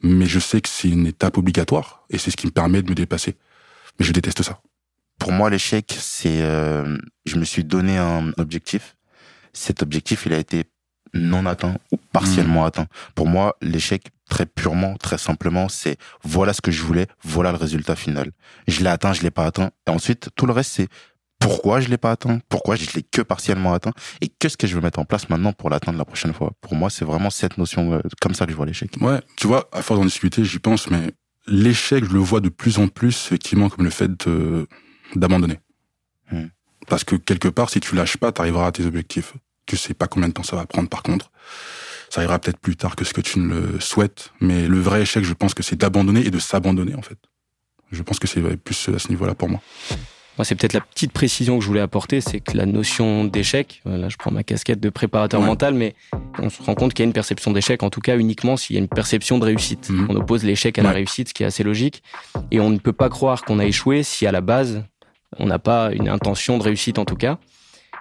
Mais 0.03 0.27
je 0.27 0.39
sais 0.39 0.61
que 0.61 0.69
c'est 0.69 0.89
une 0.89 1.07
étape 1.07 1.37
obligatoire 1.37 2.05
et 2.09 2.19
c'est 2.19 2.31
ce 2.31 2.37
qui 2.37 2.47
me 2.47 2.53
permet 2.53 2.83
de 2.83 2.89
me 2.89 2.95
dépasser. 2.95 3.37
Mais 3.99 4.07
je 4.07 4.13
déteste 4.13 4.43
ça. 4.43 4.61
Pour 5.19 5.33
moi, 5.33 5.51
l'échec, 5.51 5.95
c'est, 5.99 6.41
euh, 6.41 6.97
je 7.27 7.37
me 7.37 7.45
suis 7.45 7.63
donné 7.63 7.99
un 7.99 8.33
objectif. 8.39 8.97
Cet 9.53 9.83
objectif, 9.83 10.25
il 10.25 10.33
a 10.33 10.39
été 10.39 10.65
non 11.13 11.45
atteint 11.45 11.77
ou 11.93 11.99
partiellement 12.13 12.65
atteint. 12.65 12.87
Pour 13.15 13.27
moi, 13.27 13.57
l'échec, 13.61 14.11
très 14.31 14.47
purement, 14.47 14.97
très 14.97 15.19
simplement, 15.19 15.69
c'est 15.69 15.99
voilà 16.23 16.55
ce 16.55 16.63
que 16.63 16.71
je 16.71 16.83
voulais, 16.83 17.07
voilà 17.23 17.53
le 17.53 17.59
résultat 17.59 17.97
final. 17.97 18.31
Je 18.67 18.81
l'ai 18.81 18.87
atteint, 18.87 19.13
je 19.13 19.21
l'ai 19.21 19.31
pas 19.31 19.45
atteint. 19.45 19.71
Et 19.87 19.91
ensuite, 19.91 20.31
tout 20.37 20.47
le 20.47 20.53
reste, 20.55 20.71
c'est 20.73 20.89
pourquoi 21.39 21.81
je 21.81 21.89
l'ai 21.89 21.99
pas 21.99 22.13
atteint, 22.13 22.39
pourquoi 22.49 22.77
je 22.77 22.87
l'ai 22.95 23.03
que 23.03 23.23
partiellement 23.23 23.73
atteint, 23.75 23.93
et 24.21 24.29
qu'est-ce 24.29 24.57
que 24.57 24.67
je 24.67 24.75
veux 24.75 24.81
mettre 24.81 24.99
en 24.99 25.05
place 25.05 25.29
maintenant 25.29 25.53
pour 25.53 25.69
l'atteindre 25.69 25.99
la 25.99 26.05
prochaine 26.05 26.33
fois? 26.33 26.53
Pour 26.61 26.75
moi, 26.75 26.91
c'est 26.91 27.05
vraiment 27.05 27.31
cette 27.31 27.59
notion, 27.59 27.93
euh, 27.93 28.01
comme 28.21 28.35
ça 28.35 28.47
que 28.47 28.53
je 28.53 28.57
vois 28.57 28.67
l'échec. 28.67 28.91
Ouais, 29.01 29.21
tu 29.37 29.47
vois, 29.47 29.69
à 29.73 29.83
force 29.83 29.99
d'en 30.01 30.07
discuter, 30.07 30.45
j'y 30.45 30.59
pense, 30.59 30.91
mais 30.91 31.13
l'échec, 31.47 32.05
je 32.05 32.13
le 32.13 32.21
vois 32.21 32.41
de 32.41 32.51
plus 32.51 32.79
en 32.79 32.89
plus, 32.89 33.27
effectivement, 33.27 33.69
comme 33.69 33.85
le 33.85 33.91
fait 33.91 34.11
de- 34.27 34.67
d'abandonner. 35.17 35.59
Hmm. 36.31 36.49
Parce 36.89 37.05
que 37.05 37.17
quelque 37.17 37.49
part, 37.49 37.71
si 37.71 37.81
tu 37.81 37.95
lâches 37.95 38.17
pas, 38.19 38.33
tu 38.33 38.41
arriveras 38.41 38.67
à 38.67 38.73
tes 38.73 38.85
objectifs. 38.85 39.33
Tu 39.67 39.77
sais 39.77 39.95
pas 39.95 40.09
combien 40.09 40.29
de 40.29 40.35
temps 40.35 40.43
ça 40.43 40.57
va 40.57 40.67
prendre, 40.67 40.89
par 40.89 41.03
contre. 41.03 41.31
Ça 42.11 42.21
arrivera 42.21 42.39
peut-être 42.39 42.59
plus 42.59 42.77
tard 42.77 42.97
que 42.97 43.05
ce 43.05 43.15
que 43.15 43.21
tu 43.21 43.39
ne 43.39 43.47
le 43.55 43.81
souhaites. 43.81 44.33
Mais 44.41 44.67
le 44.67 44.79
vrai 44.81 45.03
échec, 45.03 45.25
je 45.25 45.33
pense 45.33 45.55
que 45.55 45.63
c'est 45.63 45.77
d'abandonner 45.77 46.27
et 46.27 46.31
de 46.31 46.39
s'abandonner, 46.39 46.95
en 46.95 47.03
fait. 47.03 47.17
Je 47.93 48.03
pense 48.03 48.19
que 48.19 48.27
c'est 48.27 48.41
plus 48.59 48.89
à 48.95 48.99
ce 48.99 49.09
niveau-là 49.09 49.35
pour 49.35 49.49
moi. 49.49 49.61
Moi, 50.39 50.45
c'est 50.45 50.55
peut-être 50.55 50.73
la 50.73 50.81
petite 50.81 51.13
précision 51.13 51.57
que 51.59 51.63
je 51.63 51.69
voulais 51.69 51.81
apporter, 51.81 52.21
c'est 52.21 52.41
que 52.41 52.57
la 52.57 52.65
notion 52.67 53.25
d'échec, 53.25 53.83
euh, 53.87 53.99
là 53.99 54.09
je 54.09 54.17
prends 54.17 54.31
ma 54.31 54.43
casquette 54.43 54.81
de 54.81 54.89
préparateur 54.89 55.41
Ouais. 55.41 55.47
mental, 55.47 55.75
mais 55.75 55.95
on 56.39 56.49
se 56.49 56.63
rend 56.63 56.75
compte 56.75 56.95
qu'il 56.95 57.03
y 57.03 57.07
a 57.07 57.09
une 57.09 57.13
perception 57.13 57.51
d'échec, 57.53 57.83
en 57.83 57.91
tout 57.91 58.01
cas 58.01 58.17
uniquement 58.17 58.57
s'il 58.57 58.75
y 58.75 58.79
a 58.79 58.81
une 58.83 58.89
perception 58.89 59.39
de 59.39 59.45
réussite. 59.45 59.91
Mhm. 59.91 60.07
On 60.09 60.17
oppose 60.17 60.45
l'échec 60.45 60.79
à 60.79 60.83
la 60.83 60.93
réussite, 60.93 61.29
ce 61.29 61.35
qui 61.35 61.43
est 61.43 61.47
assez 61.47 61.63
logique, 61.63 62.03
et 62.51 62.59
on 62.61 62.71
ne 62.71 62.79
peut 62.79 62.93
pas 62.95 63.09
croire 63.11 63.43
qu'on 63.43 63.59
a 63.59 63.67
échoué 63.67 64.03
si 64.03 64.27
à 64.27 64.33
la 64.33 64.41
base 64.41 64.83
on 65.39 65.47
n'a 65.47 65.59
pas 65.59 65.91
une 65.93 66.09
intention 66.09 66.57
de 66.59 66.63
réussite 66.63 66.99
en 66.99 67.05
tout 67.05 67.17
cas. 67.17 67.39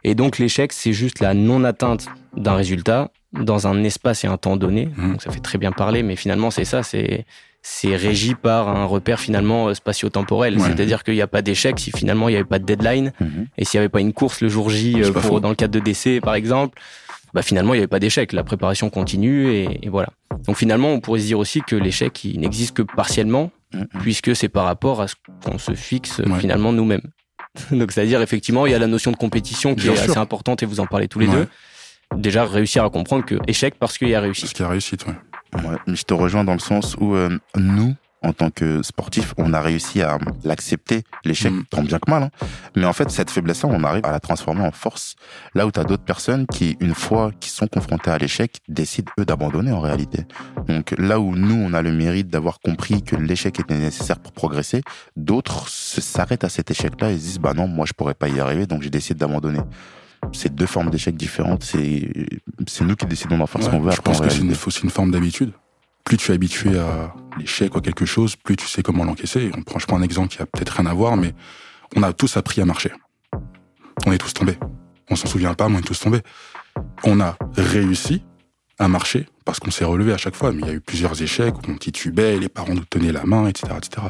Et 0.05 0.15
donc 0.15 0.37
l'échec, 0.37 0.71
c'est 0.71 0.93
juste 0.93 1.19
la 1.19 1.33
non-atteinte 1.33 2.05
d'un 2.37 2.53
résultat 2.53 3.11
dans 3.33 3.67
un 3.67 3.83
espace 3.83 4.23
et 4.23 4.27
un 4.27 4.37
temps 4.37 4.57
donné. 4.57 4.89
Mhm. 4.97 5.11
Donc 5.11 5.21
ça 5.21 5.31
fait 5.31 5.39
très 5.39 5.57
bien 5.57 5.71
parler, 5.71 6.03
mais 6.03 6.15
finalement 6.15 6.51
c'est 6.51 6.65
ça, 6.65 6.83
c'est 6.83 7.25
c'est 7.61 7.95
régi 7.97 8.35
par 8.35 8.69
un 8.69 8.85
repère 8.85 9.19
finalement 9.19 9.67
euh, 9.67 9.73
spatio-temporel. 9.73 10.57
Ouais. 10.57 10.63
C'est-à-dire 10.65 11.03
qu'il 11.03 11.15
n'y 11.15 11.21
a 11.21 11.27
pas 11.27 11.41
d'échec 11.41 11.77
si 11.77 11.91
finalement 11.91 12.29
il 12.29 12.31
n'y 12.31 12.37
avait 12.37 12.45
pas 12.47 12.57
de 12.59 12.63
deadline 12.65 13.11
Mhm. 13.19 13.47
et 13.57 13.65
s'il 13.65 13.77
n'y 13.77 13.81
avait 13.81 13.89
pas 13.89 13.99
une 13.99 14.13
course 14.13 14.39
le 14.41 14.47
jour 14.47 14.69
J 14.69 14.95
euh, 15.03 15.11
pour, 15.11 15.41
dans 15.41 15.49
le 15.49 15.55
cadre 15.55 15.73
de 15.73 15.79
décès 15.79 16.21
par 16.21 16.35
exemple, 16.35 16.79
bah 17.33 17.41
finalement 17.41 17.73
il 17.73 17.77
n'y 17.77 17.81
avait 17.81 17.87
pas 17.87 17.99
d'échec. 17.99 18.31
La 18.33 18.43
préparation 18.45 18.89
continue 18.89 19.49
et, 19.51 19.85
et 19.85 19.89
voilà. 19.89 20.07
Donc 20.47 20.55
finalement 20.57 20.89
on 20.93 21.01
pourrait 21.01 21.19
se 21.19 21.25
dire 21.25 21.37
aussi 21.37 21.61
que 21.61 21.75
l'échec 21.75 22.23
il 22.23 22.39
n'existe 22.39 22.75
que 22.75 22.81
partiellement 22.81 23.51
Mhm. 23.71 23.85
puisque 24.01 24.35
c'est 24.35 24.49
par 24.49 24.65
rapport 24.65 24.99
à 25.01 25.07
ce 25.07 25.13
qu'on 25.45 25.59
se 25.59 25.73
fixe 25.75 26.19
Ouais. 26.25 26.39
finalement 26.39 26.71
nous-mêmes. 26.71 27.03
Donc 27.71 27.91
c'est-à-dire 27.91 28.21
effectivement 28.21 28.65
il 28.65 28.71
y 28.71 28.75
a 28.75 28.79
la 28.79 28.87
notion 28.87 29.11
de 29.11 29.15
compétition 29.17 29.75
qui 29.75 29.83
Bien 29.83 29.93
est 29.93 29.97
sûr. 29.97 30.09
assez 30.11 30.17
importante 30.17 30.63
et 30.63 30.65
vous 30.65 30.79
en 30.79 30.87
parlez 30.87 31.07
tous 31.07 31.19
les 31.19 31.27
Ouais. 31.27 31.33
deux. 31.33 31.47
Déjà 32.15 32.45
réussir 32.45 32.83
à 32.83 32.89
comprendre 32.89 33.25
que 33.25 33.35
échec 33.47 33.75
parce 33.79 33.97
qu'il 33.97 34.09
y 34.09 34.15
a 34.15 34.19
réussi. 34.21 34.47
Ce 34.47 34.53
qui 34.53 34.63
a 34.63 34.67
réussi, 34.69 34.95
ouais. 35.07 35.61
Ouais, 35.63 35.77
mais 35.87 35.95
je 35.95 36.03
te 36.03 36.13
rejoins 36.13 36.43
dans 36.43 36.53
le 36.53 36.59
sens 36.59 36.95
où 36.99 37.15
euh, 37.15 37.29
nous, 37.55 37.95
en 38.21 38.33
tant 38.33 38.49
que 38.51 38.83
sportifs, 38.83 39.33
on 39.37 39.53
a 39.53 39.61
réussi 39.61 40.01
à 40.01 40.17
l'accepter, 40.43 41.03
l'échec, 41.23 41.51
Mm. 41.53 41.63
tant 41.69 41.81
bien 41.83 41.97
que 41.99 42.11
mal. 42.11 42.23
hein. 42.23 42.29
Mais 42.75 42.85
en 42.85 42.93
fait, 42.93 43.09
cette 43.09 43.31
faiblesse-là, 43.31 43.69
on 43.71 43.83
arrive 43.83 44.05
à 44.05 44.11
la 44.11 44.19
transformer 44.19 44.61
en 44.61 44.71
force. 44.71 45.15
Là 45.55 45.65
où 45.65 45.71
tu 45.71 45.79
as 45.79 45.83
d'autres 45.85 46.03
personnes 46.03 46.45
qui, 46.45 46.77
une 46.81 46.93
fois 46.93 47.31
qu'ils 47.39 47.51
sont 47.51 47.67
confrontés 47.67 48.11
à 48.11 48.17
l'échec, 48.17 48.57
décident, 48.67 49.11
eux, 49.19 49.25
d'abandonner 49.25 49.71
en 49.71 49.79
réalité. 49.79 50.25
Donc 50.67 50.93
là 50.97 51.19
où 51.19 51.35
nous, 51.35 51.55
on 51.55 51.73
a 51.73 51.81
le 51.81 51.91
mérite 51.93 52.27
d'avoir 52.27 52.59
compris 52.59 53.01
que 53.01 53.15
l'échec 53.15 53.59
était 53.59 53.77
nécessaire 53.77 54.19
pour 54.19 54.33
progresser, 54.33 54.81
d'autres 55.15 55.67
s'arrêtent 55.69 56.43
à 56.43 56.49
cet 56.49 56.69
échec-là 56.69 57.11
et 57.11 57.17
se 57.17 57.23
disent, 57.23 57.39
bah 57.39 57.53
non, 57.55 57.67
moi, 57.67 57.85
je 57.87 57.93
pourrais 57.93 58.13
pas 58.15 58.27
y 58.29 58.39
arriver, 58.39 58.65
donc 58.67 58.81
j'ai 58.83 58.89
décidé 58.91 59.17
d'abandonner. 59.19 59.61
C'est 60.33 60.53
deux 60.53 60.65
formes 60.65 60.89
d'échecs 60.89 61.15
différentes. 61.17 61.63
C'est 61.63 62.09
c'est 62.67 62.83
nous 62.85 62.95
qui 62.95 63.05
décidons 63.05 63.37
d'en 63.37 63.47
faire 63.47 63.61
ce 63.61 63.67
Ouais, 63.69 63.77
qu'on 63.77 63.81
veut. 63.83 63.91
je 63.91 64.01
pense 64.01 64.19
que 64.21 64.29
c'est 64.29 64.39
une, 64.39 64.53
une 64.83 64.89
forme 64.89 65.11
d'habitude. 65.11 65.51
Plus 66.05 66.17
tu 66.17 66.31
es 66.31 66.35
habitué 66.35 66.77
à 66.77 67.13
l'échec 67.37 67.73
ou 67.75 67.77
à 67.77 67.81
quelque 67.81 68.05
chose, 68.05 68.35
plus 68.35 68.55
tu 68.55 68.67
sais 68.67 68.81
comment 68.81 69.03
l'encaisser. 69.03 69.51
On 69.57 69.61
prend, 69.63 69.79
je 69.79 69.85
prends 69.85 69.97
un 69.97 70.01
exemple 70.01 70.29
qui 70.29 70.41
a 70.41 70.45
peut-être 70.45 70.69
rien 70.77 70.85
à 70.87 70.93
voir, 70.93 71.17
mais 71.17 71.33
on 71.95 72.03
a 72.03 72.13
tous 72.13 72.37
appris 72.37 72.61
à 72.61 72.65
marcher. 72.65 72.91
On 74.05 74.11
est 74.11 74.17
tous 74.17 74.33
tombés. 74.33 74.57
On 75.09 75.15
s'en 75.15 75.27
souvient 75.27 75.53
pas, 75.53 75.69
mais 75.69 75.75
on 75.77 75.79
est 75.79 75.83
tous 75.83 75.99
tombés. 75.99 76.21
On 77.03 77.19
a 77.19 77.37
réussi 77.55 78.23
à 78.77 78.87
marcher 78.87 79.27
parce 79.45 79.59
qu'on 79.59 79.71
s'est 79.71 79.83
relevé 79.85 80.13
à 80.13 80.17
chaque 80.17 80.35
fois, 80.35 80.51
mais 80.51 80.61
il 80.61 80.67
y 80.67 80.71
a 80.71 80.73
eu 80.73 80.79
plusieurs 80.81 81.21
échecs 81.21 81.55
où 81.57 81.71
on 81.71 81.75
titubait, 81.75 82.37
les 82.39 82.49
parents 82.49 82.73
nous 82.73 82.85
tenaient 82.85 83.11
la 83.11 83.25
main, 83.25 83.47
etc., 83.47 83.73
etc. 83.77 84.07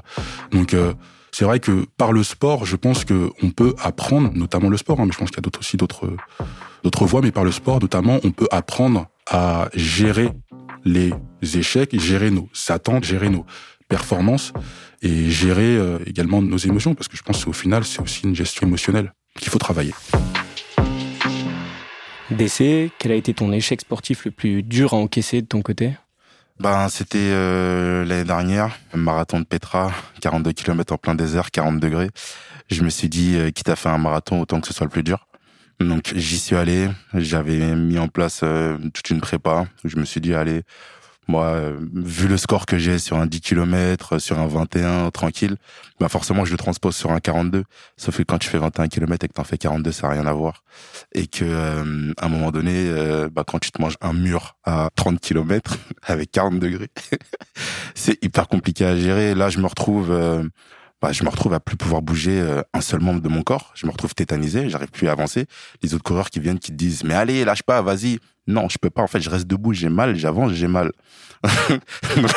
Donc 0.52 0.74
euh, 0.74 0.94
c'est 1.32 1.46
vrai 1.46 1.60
que 1.60 1.86
par 1.98 2.12
le 2.12 2.24
sport, 2.24 2.66
je 2.66 2.76
pense 2.76 3.06
que 3.06 3.32
on 3.44 3.50
peut 3.52 3.76
apprendre, 3.82 4.32
notamment 4.34 4.70
le 4.70 4.78
sport, 4.78 5.00
hein, 5.00 5.06
mais 5.06 5.12
je 5.12 5.18
pense 5.18 5.30
qu'il 5.32 5.44
y 5.44 5.46
a 5.46 5.60
aussi 5.60 5.78
d'autres 5.78 6.10
d'autres 6.84 7.06
voies, 7.06 7.22
mais 7.22 7.32
par 7.32 7.44
le 7.44 7.52
sport 7.52 7.80
notamment, 7.82 8.20
on 8.24 8.32
peut 8.32 8.48
apprendre 8.52 9.08
à 9.30 9.70
gérer 9.74 10.30
les 10.86 11.14
échecs, 11.42 11.98
gérer 12.00 12.32
nos 12.32 12.50
attentes, 12.70 13.04
gérer 13.04 13.30
nos 13.30 13.46
performances 13.88 14.54
et 15.02 15.30
gérer 15.30 15.78
euh, 15.78 16.00
également 16.06 16.42
nos 16.42 16.58
émotions, 16.58 16.96
parce 16.96 17.08
que 17.08 17.18
je 17.18 17.24
pense 17.24 17.44
qu'au 17.44 17.54
final, 17.54 17.84
c'est 17.86 18.02
aussi 18.02 18.24
une 18.24 18.36
gestion 18.36 18.68
émotionnelle 18.68 19.14
qu'il 19.38 19.50
faut 19.50 19.60
travailler. 19.60 19.94
DC, 22.32 22.92
quel 23.00 23.12
a 23.12 23.16
été 23.16 23.34
ton 23.34 23.52
échec 23.52 23.82
sportif 23.82 24.26
le 24.26 24.32
plus 24.32 24.62
dur 24.62 24.94
à 24.94 24.98
encaisser 24.98 25.42
de 25.42 25.48
ton 25.48 25.62
côté? 25.62 25.94
Ben, 26.60 26.90
c'était 26.90 27.18
euh, 27.32 28.04
l'année 28.04 28.26
dernière, 28.26 28.78
marathon 28.94 29.40
de 29.40 29.46
Petra, 29.46 29.94
42 30.20 30.52
km 30.52 30.94
en 30.94 30.98
plein 30.98 31.16
désert, 31.16 31.52
40 31.52 31.80
degrés. 31.80 32.10
Je 32.70 32.84
me 32.84 32.90
suis 32.90 33.08
dit, 33.08 33.38
euh, 33.38 33.50
quitte 33.50 33.70
à 33.70 33.78
faire 33.78 33.94
un 33.94 33.98
marathon, 33.98 34.42
autant 34.42 34.60
que 34.60 34.68
ce 34.68 34.74
soit 34.74 34.86
le 34.86 34.92
plus 34.92 35.04
dur. 35.04 35.26
Donc 35.80 36.12
j'y 36.14 36.38
suis 36.38 36.58
allé, 36.58 36.90
j'avais 37.14 37.76
mis 37.78 37.98
en 37.98 38.10
place 38.10 38.42
euh, 38.44 38.78
toute 38.94 39.10
une 39.10 39.22
prépa. 39.22 39.68
Je 39.86 39.96
me 39.96 40.04
suis 40.04 40.20
dit, 40.20 40.34
allez, 40.34 40.64
Moi, 41.30 41.46
euh, 41.46 41.78
vu 41.94 42.28
le 42.28 42.38
score 42.38 42.66
que 42.66 42.80
j'ai 42.80 42.98
sur 42.98 43.18
un 43.18 43.28
10 43.28 43.42
km, 43.42 44.18
sur 44.18 44.40
un 44.40 44.48
21, 44.48 45.12
tranquille, 45.12 45.58
bah 46.00 46.10
forcément 46.10 46.44
je 46.44 46.50
le 46.52 46.58
transpose 46.58 46.96
sur 46.96 47.12
un 47.12 47.20
42. 47.20 47.66
Sauf 47.98 48.18
que 48.18 48.24
quand 48.24 48.40
tu 48.40 48.50
fais 48.50 48.58
21 48.58 48.88
km 48.88 49.26
et 49.26 49.28
que 49.28 49.34
t'en 49.34 49.44
fais 49.44 49.60
42, 49.60 49.92
ça 49.92 50.08
n'a 50.08 50.14
rien 50.14 50.26
à 50.26 50.34
voir. 50.34 50.64
Et 51.14 51.28
que 51.28 51.46
euh, 51.46 52.14
à 52.18 52.26
un 52.26 52.30
moment 52.30 52.50
donné, 52.50 52.74
euh, 52.74 53.30
bah, 53.32 53.44
quand 53.46 53.60
tu 53.60 53.72
te 53.72 53.80
manges 53.80 53.98
un 54.02 54.14
mur 54.14 54.58
à 54.64 54.90
30 54.96 55.20
km 55.20 55.78
avec 56.02 56.32
40 56.32 56.58
degrés, 56.58 56.90
c'est 57.94 58.18
hyper 58.24 58.48
compliqué 58.48 58.84
à 58.84 58.98
gérer. 58.98 59.36
Là, 59.36 59.50
je 59.50 59.60
me 59.60 59.68
retrouve 59.68 60.12
bah, 61.02 61.12
je 61.12 61.24
me 61.24 61.30
retrouve 61.30 61.54
à 61.54 61.60
plus 61.60 61.78
pouvoir 61.78 62.02
bouger 62.02 62.44
un 62.74 62.82
seul 62.82 63.00
membre 63.00 63.22
de 63.22 63.30
mon 63.30 63.42
corps. 63.42 63.72
Je 63.76 63.86
me 63.86 63.92
retrouve 63.92 64.14
tétanisé, 64.14 64.70
j'arrive 64.70 64.90
plus 64.90 65.08
à 65.08 65.14
avancer. 65.14 65.46
Les 65.82 65.94
autres 65.94 66.04
coureurs 66.04 66.30
qui 66.30 66.40
viennent, 66.40 66.60
qui 66.60 66.72
te 66.72 66.78
disent, 66.78 67.04
mais 67.04 67.14
allez, 67.14 67.46
lâche 67.46 67.64
pas, 67.64 67.82
vas-y. 67.82 68.20
Non, 68.48 68.68
je 68.68 68.78
peux 68.80 68.90
pas. 68.90 69.04
En 69.04 69.08
fait, 69.08 69.22
je 69.22 69.30
reste 69.30 69.48
debout, 69.48 69.74
j'ai 69.74 69.90
mal, 69.90 70.16
j'avance, 70.16 70.54
j'ai 70.54 70.68
mal. 70.68 70.92
à 71.44 71.48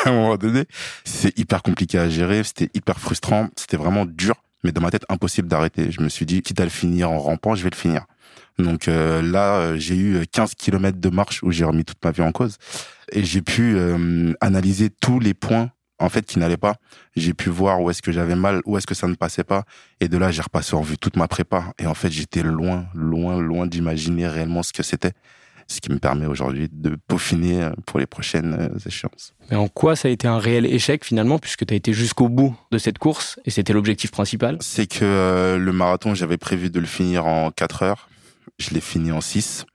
un 0.05 0.11
moment 0.11 0.37
donné, 0.37 0.65
c'est 1.03 1.37
hyper 1.37 1.63
compliqué 1.63 1.97
à 1.97 2.07
gérer. 2.07 2.43
C'était 2.43 2.69
hyper 2.73 2.99
frustrant. 2.99 3.49
C'était 3.55 3.77
vraiment 3.77 4.05
dur, 4.05 4.35
mais 4.63 4.71
dans 4.71 4.81
ma 4.81 4.91
tête, 4.91 5.05
impossible 5.09 5.47
d'arrêter. 5.47 5.91
Je 5.91 6.01
me 6.01 6.09
suis 6.09 6.25
dit, 6.25 6.41
quitte 6.41 6.59
à 6.59 6.63
le 6.63 6.69
finir 6.69 7.09
en 7.09 7.19
rampant, 7.19 7.55
je 7.55 7.63
vais 7.63 7.71
le 7.71 7.75
finir. 7.75 8.05
Donc 8.59 8.87
euh, 8.87 9.21
là, 9.23 9.55
euh, 9.55 9.77
j'ai 9.77 9.95
eu 9.95 10.25
15 10.31 10.53
kilomètres 10.55 10.99
de 10.99 11.09
marche 11.09 11.41
où 11.41 11.51
j'ai 11.51 11.65
remis 11.65 11.85
toute 11.85 12.03
ma 12.05 12.11
vie 12.11 12.21
en 12.21 12.31
cause 12.31 12.57
et 13.11 13.23
j'ai 13.23 13.41
pu 13.41 13.75
euh, 13.75 14.33
analyser 14.41 14.89
tous 14.89 15.19
les 15.19 15.33
points 15.33 15.71
en 16.03 16.09
fait 16.09 16.25
qui 16.25 16.39
n'allaient 16.39 16.57
pas. 16.57 16.75
J'ai 17.15 17.33
pu 17.33 17.49
voir 17.49 17.81
où 17.81 17.89
est-ce 17.89 18.01
que 18.01 18.11
j'avais 18.11 18.35
mal, 18.35 18.61
où 18.65 18.77
est-ce 18.77 18.87
que 18.87 18.95
ça 18.95 19.07
ne 19.07 19.15
passait 19.15 19.43
pas 19.43 19.63
et 19.99 20.07
de 20.07 20.17
là, 20.17 20.31
j'ai 20.31 20.41
repassé 20.41 20.75
en 20.75 20.81
vue 20.81 20.97
toute 20.97 21.15
ma 21.15 21.27
prépa 21.27 21.73
et 21.79 21.87
en 21.87 21.93
fait, 21.93 22.11
j'étais 22.11 22.43
loin, 22.43 22.85
loin, 22.93 23.39
loin 23.39 23.67
d'imaginer 23.67 24.27
réellement 24.27 24.63
ce 24.63 24.73
que 24.73 24.83
c'était 24.83 25.13
ce 25.67 25.81
qui 25.81 25.91
me 25.91 25.99
permet 25.99 26.25
aujourd'hui 26.25 26.69
de 26.71 26.97
peaufiner 27.07 27.63
euh, 27.63 27.71
pour 27.85 27.99
les 27.99 28.05
prochaines 28.05 28.53
euh, 28.53 28.85
échéances. 28.85 29.33
Mais 29.49 29.57
en 29.57 29.67
quoi 29.67 29.95
ça 29.95 30.07
a 30.07 30.11
été 30.11 30.27
un 30.27 30.37
réel 30.37 30.65
échec 30.65 31.05
finalement, 31.05 31.39
puisque 31.39 31.65
tu 31.65 31.73
as 31.73 31.77
été 31.77 31.93
jusqu'au 31.93 32.29
bout 32.29 32.55
de 32.71 32.77
cette 32.77 32.97
course 32.97 33.39
et 33.45 33.49
c'était 33.49 33.73
l'objectif 33.73 34.11
principal? 34.11 34.57
C'est 34.61 34.87
que 34.87 35.03
euh, 35.03 35.57
le 35.57 35.71
marathon, 35.71 36.15
j'avais 36.15 36.37
prévu 36.37 36.69
de 36.69 36.79
le 36.79 36.85
finir 36.85 37.25
en 37.25 37.51
4 37.51 37.83
heures. 37.83 38.09
Je 38.59 38.71
l'ai 38.71 38.81
fini 38.81 39.11
en 39.11 39.21
6. 39.21 39.65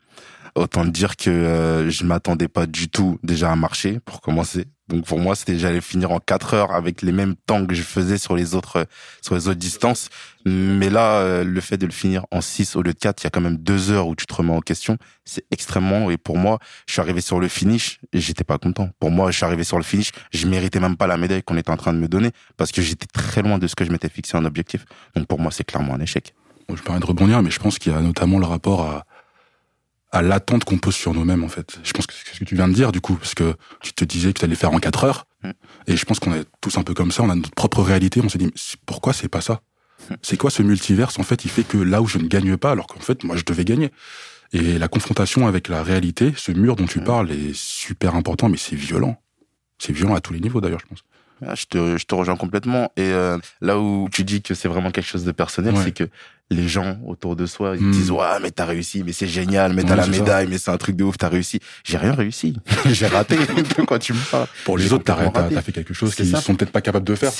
Autant 0.54 0.84
dire 0.84 1.16
que 1.16 1.86
je 1.88 2.04
m'attendais 2.04 2.48
pas 2.48 2.66
du 2.66 2.88
tout 2.88 3.18
déjà 3.22 3.52
à 3.52 3.56
marcher 3.56 4.00
pour 4.04 4.20
commencer. 4.20 4.66
Donc 4.88 5.04
pour 5.04 5.18
moi, 5.18 5.36
c'était 5.36 5.58
j'allais 5.58 5.80
finir 5.80 6.12
en 6.12 6.18
4 6.18 6.54
heures 6.54 6.74
avec 6.74 7.02
les 7.02 7.12
mêmes 7.12 7.34
temps 7.34 7.66
que 7.66 7.74
je 7.74 7.82
faisais 7.82 8.18
sur 8.18 8.34
les 8.34 8.54
autres 8.54 8.86
sur 9.22 9.34
les 9.34 9.48
autres 9.48 9.58
distances. 9.58 10.08
Mais 10.46 10.88
là, 10.88 11.20
euh, 11.20 11.44
le 11.44 11.60
fait 11.60 11.76
de 11.76 11.84
le 11.84 11.92
finir 11.92 12.24
en 12.30 12.40
6 12.40 12.76
au 12.76 12.82
lieu 12.82 12.94
de 12.94 12.98
4, 12.98 13.22
il 13.22 13.24
y 13.24 13.26
a 13.26 13.30
quand 13.30 13.40
même 13.40 13.58
deux 13.58 13.90
heures 13.90 14.06
où 14.08 14.14
tu 14.14 14.24
te 14.24 14.34
remets 14.34 14.52
en 14.52 14.60
question. 14.60 14.96
C'est 15.24 15.44
extrêmement. 15.50 16.10
Et 16.10 16.16
pour 16.16 16.38
moi, 16.38 16.58
je 16.86 16.92
suis 16.94 17.00
arrivé 17.00 17.20
sur 17.20 17.38
le 17.38 17.48
finish 17.48 17.98
j'étais 18.14 18.44
pas 18.44 18.58
content. 18.58 18.90
Pour 18.98 19.10
moi, 19.10 19.30
je 19.30 19.36
suis 19.36 19.44
arrivé 19.44 19.64
sur 19.64 19.78
le 19.78 19.82
finish, 19.82 20.12
je 20.32 20.46
méritais 20.46 20.80
même 20.80 20.96
pas 20.96 21.06
la 21.06 21.16
médaille 21.16 21.42
qu'on 21.42 21.56
était 21.56 21.70
en 21.70 21.76
train 21.76 21.92
de 21.92 21.98
me 21.98 22.08
donner 22.08 22.30
parce 22.56 22.72
que 22.72 22.82
j'étais 22.82 23.06
très 23.06 23.42
loin 23.42 23.58
de 23.58 23.66
ce 23.66 23.74
que 23.74 23.84
je 23.84 23.90
m'étais 23.90 24.08
fixé 24.08 24.36
en 24.36 24.44
objectif. 24.44 24.84
Donc 25.14 25.26
pour 25.26 25.38
moi, 25.38 25.50
c'est 25.50 25.64
clairement 25.64 25.94
un 25.94 26.00
échec. 26.00 26.34
je 26.72 26.82
permets 26.82 27.00
de 27.00 27.06
rebondir, 27.06 27.42
mais 27.42 27.50
je 27.50 27.58
pense 27.58 27.78
qu'il 27.78 27.92
y 27.92 27.94
a 27.94 28.00
notamment 28.00 28.38
le 28.38 28.46
rapport 28.46 28.82
à 28.82 29.04
à 30.10 30.22
l'attente 30.22 30.64
qu'on 30.64 30.78
pose 30.78 30.94
sur 30.94 31.12
nous-mêmes 31.14 31.44
en 31.44 31.48
fait. 31.48 31.78
Je 31.82 31.92
pense 31.92 32.06
que 32.06 32.14
c'est 32.14 32.34
ce 32.34 32.40
que 32.40 32.44
tu 32.44 32.54
viens 32.54 32.68
de 32.68 32.74
dire 32.74 32.92
du 32.92 33.00
coup, 33.00 33.14
parce 33.14 33.34
que 33.34 33.54
tu 33.80 33.92
te 33.92 34.04
disais 34.04 34.32
que 34.32 34.40
tu 34.40 34.44
allais 34.44 34.54
faire 34.54 34.72
en 34.72 34.78
4 34.78 35.04
heures, 35.04 35.26
mm. 35.42 35.50
et 35.86 35.96
je 35.96 36.04
pense 36.04 36.18
qu'on 36.18 36.34
est 36.34 36.44
tous 36.60 36.78
un 36.78 36.82
peu 36.82 36.94
comme 36.94 37.12
ça, 37.12 37.22
on 37.22 37.30
a 37.30 37.34
notre 37.34 37.50
propre 37.50 37.82
réalité, 37.82 38.20
on 38.22 38.28
se 38.28 38.38
dit 38.38 38.50
pourquoi 38.86 39.12
c'est 39.12 39.28
pas 39.28 39.40
ça? 39.40 39.60
Mm. 40.10 40.14
C'est 40.22 40.36
quoi 40.36 40.50
ce 40.50 40.62
multiverse 40.62 41.18
en 41.18 41.22
fait 41.22 41.44
Il 41.44 41.50
fait 41.50 41.64
que 41.64 41.78
là 41.78 42.00
où 42.00 42.06
je 42.06 42.18
ne 42.18 42.26
gagne 42.26 42.56
pas, 42.56 42.72
alors 42.72 42.86
qu'en 42.86 43.00
fait 43.00 43.24
moi 43.24 43.36
je 43.36 43.44
devais 43.44 43.64
gagner. 43.64 43.90
Et 44.54 44.78
la 44.78 44.88
confrontation 44.88 45.46
avec 45.46 45.68
la 45.68 45.82
réalité, 45.82 46.32
ce 46.36 46.52
mur 46.52 46.76
dont 46.76 46.86
tu 46.86 47.00
mm. 47.00 47.04
parles 47.04 47.30
est 47.30 47.54
super 47.54 48.14
important, 48.14 48.48
mais 48.48 48.56
c'est 48.56 48.76
violent. 48.76 49.20
C'est 49.78 49.92
violent 49.92 50.14
à 50.14 50.20
tous 50.20 50.32
les 50.32 50.40
niveaux 50.40 50.60
d'ailleurs, 50.60 50.80
je 50.80 50.86
pense. 50.86 51.04
Ah, 51.46 51.54
je 51.54 51.66
te, 51.66 51.96
je 51.96 52.04
te 52.04 52.14
rejoins 52.14 52.36
complètement. 52.36 52.90
Et 52.96 53.12
euh, 53.12 53.38
là 53.60 53.78
où 53.78 54.08
tu 54.12 54.24
dis 54.24 54.42
que 54.42 54.54
c'est 54.54 54.68
vraiment 54.68 54.90
quelque 54.90 55.06
chose 55.06 55.24
de 55.24 55.32
personnel, 55.32 55.76
c'est 55.76 55.92
que 55.92 56.08
les 56.50 56.66
gens 56.66 56.98
autour 57.06 57.36
de 57.36 57.44
soi 57.44 57.74
ils 57.76 57.84
hmm. 57.84 57.90
disent 57.90 58.10
ouais 58.10 58.40
mais 58.42 58.50
t'as 58.50 58.64
réussi, 58.64 59.02
mais 59.04 59.12
c'est 59.12 59.26
génial, 59.26 59.72
mais 59.74 59.84
t'as 59.84 59.96
la 59.96 60.06
médaille, 60.06 60.46
mais 60.48 60.58
c'est 60.58 60.70
un 60.70 60.76
truc 60.76 60.96
de 60.96 61.04
ouf, 61.04 61.18
t'as 61.18 61.28
réussi. 61.28 61.60
J'ai 61.84 61.98
rien 61.98 62.12
réussi, 62.12 62.56
j'ai 62.86 63.06
raté. 63.06 63.36
Quand 63.86 63.98
tu 63.98 64.12
me 64.12 64.30
parles. 64.30 64.46
Pour 64.64 64.78
les 64.78 64.92
autres, 64.92 65.04
t'as 65.04 65.16
as 65.16 65.62
fait 65.62 65.72
quelque 65.72 65.94
chose 65.94 66.14
qu'ils 66.14 66.36
sont 66.36 66.54
peut-être 66.54 66.72
pas 66.72 66.80
capables 66.80 67.06
de 67.06 67.14
faire. 67.14 67.32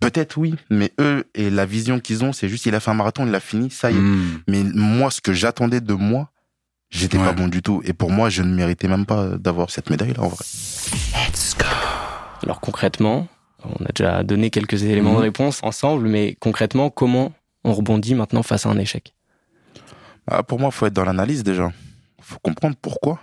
Peut-être 0.00 0.36
oui, 0.38 0.54
mais 0.70 0.92
eux 1.00 1.24
et 1.34 1.50
la 1.50 1.66
vision 1.66 2.00
qu'ils 2.00 2.24
ont, 2.24 2.32
c'est 2.32 2.48
juste 2.48 2.66
il 2.66 2.74
a 2.74 2.80
fait 2.80 2.90
un 2.90 2.94
marathon, 2.94 3.26
il 3.26 3.32
l'a 3.32 3.40
fini, 3.40 3.70
ça 3.70 3.90
y 3.90 3.94
est. 3.94 3.98
Hmm. 3.98 4.40
Mais 4.48 4.62
moi, 4.62 5.10
ce 5.10 5.20
que 5.20 5.32
j'attendais 5.32 5.80
de 5.80 5.94
moi, 5.94 6.30
j'étais 6.90 7.18
pas 7.18 7.32
bon 7.32 7.48
du 7.48 7.62
tout. 7.62 7.82
Et 7.84 7.92
pour 7.92 8.10
moi, 8.10 8.28
je 8.28 8.42
ne 8.42 8.54
méritais 8.54 8.88
même 8.88 9.06
pas 9.06 9.36
d'avoir 9.38 9.70
cette 9.70 9.90
médaille 9.90 10.14
là 10.14 10.22
en 10.22 10.28
vrai. 10.28 10.44
Let's 11.28 11.56
go. 11.56 11.64
Alors 12.42 12.60
concrètement, 12.60 13.28
on 13.64 13.84
a 13.84 13.88
déjà 13.94 14.22
donné 14.22 14.50
quelques 14.50 14.82
éléments 14.84 15.14
de 15.14 15.16
mhm. 15.16 15.22
réponse 15.22 15.60
ensemble, 15.62 16.08
mais 16.08 16.36
concrètement, 16.40 16.90
comment 16.90 17.32
on 17.64 17.72
rebondit 17.72 18.14
maintenant 18.14 18.42
face 18.42 18.66
à 18.66 18.70
un 18.70 18.78
échec 18.78 19.14
ah, 20.26 20.42
Pour 20.42 20.58
moi, 20.58 20.70
il 20.72 20.74
faut 20.74 20.86
être 20.86 20.92
dans 20.92 21.04
l'analyse 21.04 21.42
déjà. 21.42 21.70
Il 22.18 22.24
faut 22.24 22.38
comprendre 22.40 22.76
pourquoi 22.80 23.20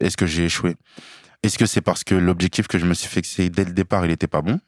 est-ce 0.00 0.16
que 0.16 0.26
j'ai 0.26 0.44
échoué. 0.44 0.76
Est-ce 1.42 1.58
que 1.58 1.66
c'est 1.66 1.80
parce 1.80 2.04
que 2.04 2.14
l'objectif 2.14 2.66
que 2.66 2.78
je 2.78 2.86
me 2.86 2.94
suis 2.94 3.08
fixé 3.08 3.48
dès 3.48 3.64
le 3.64 3.72
départ, 3.72 4.04
il 4.04 4.08
n'était 4.08 4.26
pas 4.26 4.42
bon? 4.42 4.60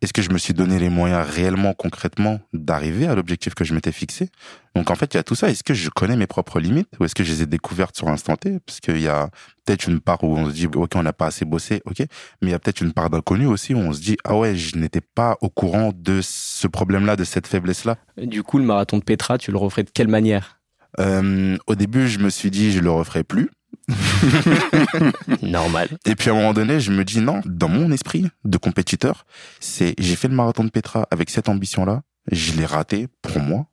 Est-ce 0.00 0.12
que 0.12 0.22
je 0.22 0.30
me 0.30 0.38
suis 0.38 0.54
donné 0.54 0.78
les 0.78 0.88
moyens 0.88 1.26
réellement, 1.28 1.72
concrètement, 1.74 2.40
d'arriver 2.52 3.06
à 3.06 3.14
l'objectif 3.14 3.54
que 3.54 3.64
je 3.64 3.74
m'étais 3.74 3.92
fixé? 3.92 4.30
Donc 4.74 4.90
en 4.90 4.94
fait, 4.94 5.14
il 5.14 5.16
y 5.16 5.20
a 5.20 5.24
tout 5.24 5.34
ça. 5.34 5.50
Est-ce 5.50 5.64
que 5.64 5.74
je 5.74 5.90
connais 5.90 6.16
mes 6.16 6.26
propres 6.26 6.60
limites 6.60 6.88
ou 7.00 7.04
est-ce 7.04 7.14
que 7.14 7.24
je 7.24 7.32
les 7.32 7.42
ai 7.42 7.46
découvertes 7.46 7.96
sur 7.96 8.06
l'instant 8.06 8.36
T? 8.36 8.60
Parce 8.64 8.80
qu'il 8.80 9.00
y 9.00 9.08
a 9.08 9.28
peut-être 9.64 9.88
une 9.88 10.00
part 10.00 10.22
où 10.22 10.36
on 10.36 10.48
se 10.48 10.54
dit, 10.54 10.66
ok, 10.66 10.92
on 10.94 11.02
n'a 11.02 11.12
pas 11.12 11.26
assez 11.26 11.44
bossé, 11.44 11.82
ok. 11.84 11.98
Mais 12.40 12.48
il 12.48 12.50
y 12.50 12.54
a 12.54 12.58
peut-être 12.58 12.80
une 12.80 12.92
part 12.92 13.10
d'inconnu 13.10 13.46
aussi 13.46 13.74
où 13.74 13.78
on 13.78 13.92
se 13.92 14.00
dit, 14.00 14.16
ah 14.24 14.36
ouais, 14.36 14.54
je 14.54 14.76
n'étais 14.76 15.00
pas 15.00 15.36
au 15.40 15.48
courant 15.48 15.92
de 15.94 16.20
ce 16.22 16.68
problème-là, 16.68 17.16
de 17.16 17.24
cette 17.24 17.46
faiblesse-là. 17.46 17.96
Du 18.16 18.42
coup, 18.42 18.58
le 18.58 18.64
marathon 18.64 18.98
de 18.98 19.04
Petra, 19.04 19.38
tu 19.38 19.50
le 19.50 19.58
referais 19.58 19.82
de 19.82 19.90
quelle 19.90 20.08
manière? 20.08 20.60
Euh, 21.00 21.56
Au 21.66 21.74
début, 21.74 22.08
je 22.08 22.18
me 22.18 22.30
suis 22.30 22.50
dit, 22.50 22.70
je 22.72 22.80
le 22.80 22.90
referai 22.90 23.24
plus. 23.24 23.50
Normal. 25.42 25.88
Et 26.04 26.14
puis 26.14 26.30
à 26.30 26.32
un 26.32 26.36
moment 26.36 26.52
donné, 26.52 26.80
je 26.80 26.92
me 26.92 27.04
dis 27.04 27.20
non, 27.20 27.40
dans 27.46 27.68
mon 27.68 27.90
esprit 27.90 28.26
de 28.44 28.58
compétiteur, 28.58 29.26
c'est 29.60 29.94
j'ai 29.98 30.16
fait 30.16 30.28
le 30.28 30.34
marathon 30.34 30.64
de 30.64 30.70
Petra 30.70 31.06
avec 31.10 31.30
cette 31.30 31.48
ambition-là, 31.48 32.02
je 32.30 32.52
l'ai 32.52 32.66
raté 32.66 33.08
pour 33.22 33.40
moi. 33.40 33.66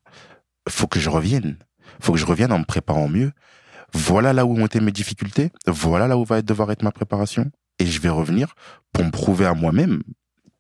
Faut 0.69 0.87
que 0.87 0.99
je 0.99 1.09
revienne. 1.09 1.57
Faut 1.99 2.13
que 2.13 2.19
je 2.19 2.25
revienne 2.25 2.51
en 2.51 2.59
me 2.59 2.65
préparant 2.65 3.07
mieux. 3.07 3.31
Voilà 3.93 4.33
là 4.33 4.45
où 4.45 4.57
ont 4.57 4.65
été 4.65 4.79
mes 4.79 4.91
difficultés. 4.91 5.51
Voilà 5.67 6.07
là 6.07 6.17
où 6.17 6.25
va 6.25 6.41
devoir 6.41 6.71
être 6.71 6.83
ma 6.83 6.91
préparation. 6.91 7.51
Et 7.79 7.85
je 7.85 7.99
vais 7.99 8.09
revenir 8.09 8.55
pour 8.93 9.03
me 9.03 9.11
prouver 9.11 9.45
à 9.45 9.53
moi-même 9.53 10.01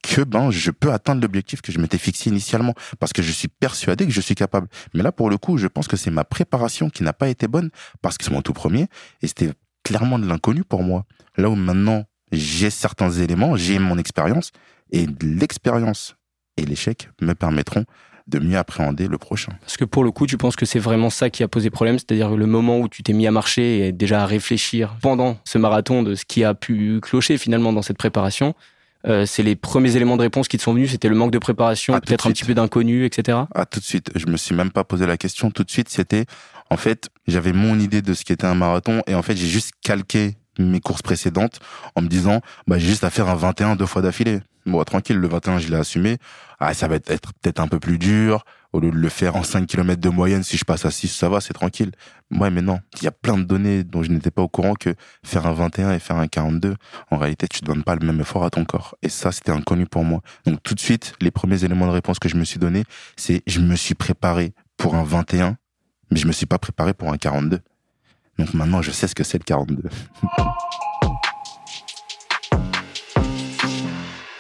que 0.05 0.21
ben 0.21 0.51
je 0.51 0.71
peux 0.71 0.91
atteindre 0.91 1.21
l'objectif 1.21 1.61
que 1.61 1.71
je 1.71 1.79
m'étais 1.79 1.97
fixé 1.97 2.29
initialement 2.29 2.73
parce 2.99 3.11
que 3.11 3.21
je 3.21 3.31
suis 3.31 3.47
persuadé 3.47 4.05
que 4.05 4.11
je 4.11 4.21
suis 4.21 4.35
capable. 4.35 4.67
Mais 4.93 5.03
là 5.03 5.11
pour 5.11 5.29
le 5.29 5.37
coup, 5.37 5.57
je 5.57 5.67
pense 5.67 5.87
que 5.87 5.97
c'est 5.97 6.11
ma 6.11 6.23
préparation 6.23 6.89
qui 6.89 7.03
n'a 7.03 7.13
pas 7.13 7.27
été 7.27 7.47
bonne 7.47 7.69
parce 8.01 8.17
que 8.17 8.23
c'est 8.23 8.31
mon 8.31 8.41
tout 8.41 8.53
premier 8.53 8.87
et 9.21 9.27
c'était 9.27 9.51
clairement 9.83 10.19
de 10.19 10.27
l'inconnu 10.27 10.63
pour 10.63 10.83
moi. 10.83 11.05
Là 11.37 11.49
où 11.49 11.55
maintenant 11.55 12.05
j'ai 12.31 12.69
certains 12.69 13.11
éléments, 13.11 13.55
j'ai 13.55 13.79
mon 13.79 13.97
expérience 13.97 14.51
et 14.91 15.07
l'expérience 15.21 16.15
et 16.57 16.65
l'échec 16.65 17.09
me 17.21 17.33
permettront 17.33 17.85
de 18.27 18.39
mieux 18.39 18.57
appréhender 18.57 19.07
le 19.07 19.17
prochain. 19.19 19.53
Parce 19.61 19.77
que 19.77 19.85
pour 19.85 20.03
le 20.03 20.11
coup, 20.11 20.25
tu 20.25 20.37
penses 20.37 20.55
que 20.55 20.65
c'est 20.65 20.79
vraiment 20.79 21.11
ça 21.11 21.29
qui 21.29 21.43
a 21.43 21.47
posé 21.47 21.69
problème, 21.69 21.99
c'est-à-dire 21.99 22.35
le 22.35 22.47
moment 22.47 22.79
où 22.79 22.89
tu 22.89 23.03
t'es 23.03 23.13
mis 23.13 23.27
à 23.27 23.31
marcher 23.31 23.87
et 23.87 23.91
déjà 23.91 24.23
à 24.23 24.25
réfléchir 24.25 24.95
pendant 25.01 25.37
ce 25.45 25.59
marathon 25.59 26.01
de 26.01 26.15
ce 26.15 26.25
qui 26.25 26.43
a 26.43 26.55
pu 26.55 26.99
clocher 27.01 27.37
finalement 27.37 27.71
dans 27.71 27.83
cette 27.83 27.97
préparation, 27.97 28.55
euh, 29.07 29.25
c'est 29.25 29.43
les 29.43 29.55
premiers 29.55 29.95
éléments 29.95 30.17
de 30.17 30.21
réponse 30.21 30.47
qui 30.47 30.57
te 30.57 30.63
sont 30.63 30.73
venus, 30.73 30.91
c'était 30.91 31.09
le 31.09 31.15
manque 31.15 31.31
de 31.31 31.39
préparation, 31.39 31.93
ah, 31.93 32.01
peut-être 32.01 32.27
un 32.27 32.31
petit 32.31 32.43
peu 32.43 32.53
d'inconnu, 32.53 33.05
etc. 33.05 33.39
Ah, 33.53 33.65
tout 33.65 33.79
de 33.79 33.85
suite. 33.85 34.11
Je 34.15 34.25
me 34.27 34.37
suis 34.37 34.55
même 34.55 34.71
pas 34.71 34.83
posé 34.83 35.05
la 35.05 35.17
question. 35.17 35.51
Tout 35.51 35.63
de 35.63 35.71
suite, 35.71 35.89
c'était, 35.89 36.25
en 36.69 36.77
fait, 36.77 37.09
j'avais 37.27 37.53
mon 37.53 37.79
idée 37.79 38.01
de 38.01 38.13
ce 38.13 38.25
qu'était 38.25 38.47
un 38.47 38.55
marathon 38.55 39.01
et 39.07 39.15
en 39.15 39.21
fait, 39.21 39.35
j'ai 39.35 39.47
juste 39.47 39.71
calqué 39.81 40.37
mes 40.57 40.79
courses 40.79 41.01
précédentes 41.01 41.59
en 41.95 42.01
me 42.01 42.07
disant, 42.07 42.41
bah, 42.67 42.77
j'ai 42.79 42.87
juste 42.87 43.03
à 43.03 43.09
faire 43.09 43.29
un 43.29 43.35
21 43.35 43.75
deux 43.75 43.85
fois 43.85 44.01
d'affilée. 44.01 44.39
Bon, 44.65 44.83
tranquille, 44.83 45.17
le 45.17 45.27
21, 45.27 45.59
je 45.59 45.69
l'ai 45.69 45.77
assumé. 45.77 46.17
Ah, 46.59 46.73
ça 46.73 46.87
va 46.87 46.95
être 46.95 47.33
peut-être 47.41 47.59
un 47.59 47.67
peu 47.67 47.79
plus 47.79 47.97
dur 47.97 48.43
au 48.75 48.79
lieu 48.81 48.91
de 48.91 48.97
le 48.97 49.09
faire 49.09 49.35
en 49.35 49.43
5 49.43 49.65
km 49.65 50.01
de 50.01 50.09
moyenne, 50.09 50.43
si 50.43 50.57
je 50.57 50.65
passe 50.65 50.85
à 50.85 50.91
6, 50.91 51.07
ça 51.07 51.29
va, 51.29 51.39
c'est 51.39 51.53
tranquille. 51.53 51.91
Ouais, 52.31 52.49
mais 52.49 52.61
non, 52.61 52.79
il 52.97 53.03
y 53.03 53.07
a 53.07 53.11
plein 53.11 53.37
de 53.37 53.43
données 53.43 53.83
dont 53.83 54.03
je 54.03 54.11
n'étais 54.11 54.31
pas 54.31 54.41
au 54.41 54.49
courant 54.49 54.73
que 54.73 54.93
faire 55.23 55.47
un 55.47 55.53
21 55.53 55.93
et 55.93 55.99
faire 55.99 56.17
un 56.17 56.27
42, 56.27 56.75
en 57.09 57.17
réalité, 57.17 57.47
tu 57.47 57.63
ne 57.63 57.67
donnes 57.67 57.83
pas 57.83 57.95
le 57.95 58.05
même 58.05 58.19
effort 58.19 58.43
à 58.43 58.49
ton 58.49 58.65
corps. 58.65 58.95
Et 59.01 59.09
ça, 59.09 59.31
c'était 59.31 59.51
inconnu 59.51 59.85
pour 59.85 60.03
moi. 60.03 60.21
Donc 60.45 60.61
tout 60.61 60.75
de 60.75 60.79
suite, 60.79 61.13
les 61.21 61.31
premiers 61.31 61.63
éléments 61.63 61.87
de 61.87 61.91
réponse 61.91 62.19
que 62.19 62.27
je 62.27 62.35
me 62.35 62.43
suis 62.43 62.59
donné, 62.59 62.83
c'est 63.15 63.41
je 63.47 63.61
me 63.61 63.75
suis 63.75 63.95
préparé 63.95 64.53
pour 64.75 64.95
un 64.95 65.03
21, 65.03 65.57
mais 66.11 66.17
je 66.17 66.27
me 66.27 66.33
suis 66.33 66.45
pas 66.45 66.59
préparé 66.59 66.93
pour 66.93 67.11
un 67.11 67.17
42. 67.17 67.59
Donc 68.37 68.53
maintenant, 68.53 68.81
je 68.81 68.91
sais 68.91 69.07
ce 69.07 69.15
que 69.15 69.23
c'est 69.23 69.37
le 69.37 69.45
42. 69.45 69.83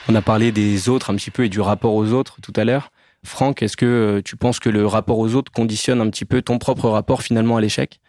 On 0.07 0.15
a 0.15 0.21
parlé 0.21 0.51
des 0.51 0.89
autres 0.89 1.09
un 1.09 1.15
petit 1.15 1.31
peu 1.31 1.45
et 1.45 1.49
du 1.49 1.59
rapport 1.59 1.93
aux 1.93 2.11
autres 2.11 2.37
tout 2.41 2.53
à 2.55 2.63
l'heure. 2.63 2.91
Franck, 3.23 3.63
est-ce 3.63 3.75
que 3.75 3.85
euh, 3.85 4.21
tu 4.23 4.35
penses 4.35 4.59
que 4.59 4.69
le 4.69 4.85
rapport 4.85 5.17
aux 5.17 5.33
autres 5.33 5.51
conditionne 5.51 5.99
un 5.99 6.09
petit 6.09 6.25
peu 6.25 6.43
ton 6.43 6.59
propre 6.59 6.89
rapport 6.89 7.23
finalement 7.23 7.57
à 7.57 7.61
l'échec? 7.61 7.99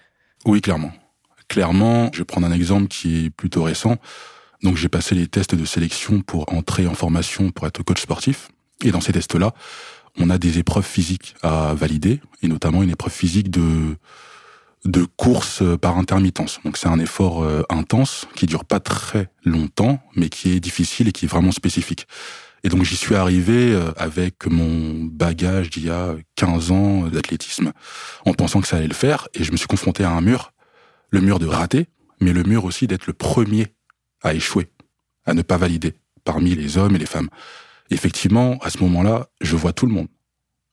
Oui, 0.45 0.61
clairement. 0.61 0.93
Clairement, 1.49 2.11
je 2.12 2.19
vais 2.19 2.25
prendre 2.25 2.47
un 2.47 2.53
exemple 2.53 2.88
qui 2.88 3.26
est 3.26 3.31
plutôt 3.31 3.62
récent. 3.62 3.97
Donc 4.62 4.76
j'ai 4.76 4.88
passé 4.88 5.15
les 5.15 5.26
tests 5.26 5.55
de 5.55 5.65
sélection 5.65 6.21
pour 6.21 6.53
entrer 6.53 6.87
en 6.87 6.95
formation 6.95 7.50
pour 7.50 7.67
être 7.67 7.83
coach 7.83 8.03
sportif. 8.03 8.49
Et 8.85 8.91
dans 8.91 9.00
ces 9.00 9.12
tests-là, 9.12 9.55
on 10.19 10.29
a 10.29 10.38
des 10.38 10.59
épreuves 10.59 10.85
physiques 10.85 11.35
à 11.43 11.75
valider, 11.75 12.21
et 12.43 12.49
notamment 12.49 12.83
une 12.83 12.91
épreuve 12.91 13.12
physique 13.12 13.50
de 13.50 13.97
de 14.87 15.05
course 15.05 15.62
par 15.81 15.99
intermittence. 15.99 16.61
Donc 16.64 16.76
c'est 16.76 16.88
un 16.88 16.99
effort 16.99 17.43
euh, 17.43 17.62
intense 17.69 18.26
qui 18.35 18.47
dure 18.47 18.64
pas 18.64 18.81
très 18.81 19.28
longtemps, 19.45 20.00
mais 20.14 20.28
qui 20.28 20.52
est 20.52 20.61
difficile 20.61 21.09
et 21.09 21.12
qui 21.12 21.26
est 21.26 21.28
vraiment 21.28 21.52
spécifique. 21.52 22.07
Et 22.64 22.69
donc 22.69 22.83
j'y 22.85 22.97
suis 22.97 23.14
arrivé 23.14 23.73
euh, 23.73 23.93
avec 23.97 24.47
mon 24.47 25.05
bagage 25.05 25.71
d'il 25.71 25.87
y 25.87 25.90
a 25.90 26.14
15 26.37 26.71
ans 26.71 27.02
d'athlétisme, 27.09 27.73
en 28.25 28.33
pensant 28.33 28.61
que 28.61 28.69
ça 28.69 28.76
allait 28.76 28.88
le 28.88 28.95
faire, 28.95 29.28
et 29.35 29.45
je 29.45 29.52
me 29.52 29.57
suis 29.57 29.66
confronté 29.66 30.05
à 30.05 30.11
un 30.11 30.21
mur, 30.21 30.52
le 31.11 31.21
mur 31.21 31.38
de 31.38 31.47
rater, 31.47 31.87
mais 32.21 32.33
le 32.33 32.43
mur 32.43 32.64
aussi 32.64 32.87
d'être 32.87 33.07
le 33.07 33.12
premier 33.12 33.69
à 34.23 34.35
échouer, 34.35 34.69
à 35.26 35.35
ne 35.35 35.43
pas 35.43 35.57
valider, 35.59 35.95
parmi 36.25 36.55
les 36.55 36.78
hommes 36.78 36.97
et 36.97 36.99
les 36.99 37.07
femmes. 37.07 37.28
Effectivement, 37.90 38.59
à 38.62 38.71
ce 38.71 38.78
moment-là, 38.78 39.28
je 39.40 39.55
vois 39.57 39.73
tout 39.73 39.87
le 39.87 39.93
monde. 39.93 40.09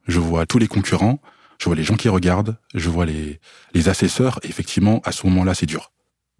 Je 0.08 0.20
vois 0.20 0.46
tous 0.46 0.58
les 0.58 0.67
concurrents, 0.67 1.20
je 1.60 1.65
vois 1.65 1.75
les 1.75 1.83
gens 1.83 1.95
qui 1.95 2.10
regardent, 2.10 2.57
je 2.74 2.89
vois 2.89 3.05
les, 3.05 3.39
les 3.74 3.89
assesseurs, 3.89 4.39
et 4.43 4.48
effectivement, 4.48 5.01
à 5.05 5.12
ce 5.12 5.25
moment-là, 5.27 5.53
c'est 5.53 5.65
dur. 5.65 5.91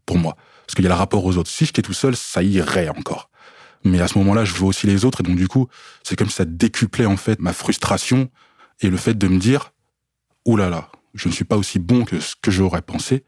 Pour 0.06 0.18
moi. 0.18 0.36
Parce 0.66 0.76
qu'il 0.76 0.84
y 0.84 0.88
a 0.88 0.90
le 0.90 0.96
rapport 0.96 1.24
aux 1.24 1.38
autres. 1.38 1.50
Si 1.50 1.66
j'étais 1.66 1.82
tout 1.82 1.94
seul, 1.94 2.16
ça 2.16 2.44
irait 2.44 2.90
encore. 2.90 3.30
Mais 3.86 4.00
à 4.00 4.08
ce 4.08 4.18
moment-là, 4.18 4.46
je 4.46 4.54
vois 4.54 4.70
aussi 4.70 4.88
les 4.88 5.06
autres, 5.06 5.22
et 5.22 5.24
donc 5.24 5.36
du 5.36 5.48
coup, 5.48 5.68
c'est 6.04 6.16
comme 6.16 6.30
si 6.30 6.36
ça 6.36 6.46
décuplait 6.46 7.06
en 7.06 7.18
fait 7.18 7.40
ma 7.40 7.54
frustration 7.54 8.30
et 8.80 8.90
le 8.90 8.98
fait 8.98 9.14
de 9.14 9.28
me 9.28 9.40
dire, 9.40 9.74
oh 10.46 10.56
là 10.56 10.70
là, 10.70 10.90
je 11.14 11.28
ne 11.28 11.34
suis 11.34 11.46
pas 11.46 11.58
aussi 11.58 11.80
bon 11.80 12.06
que 12.06 12.20
ce 12.20 12.36
que 12.42 12.52
j'aurais 12.52 12.82
pensé. 12.82 13.24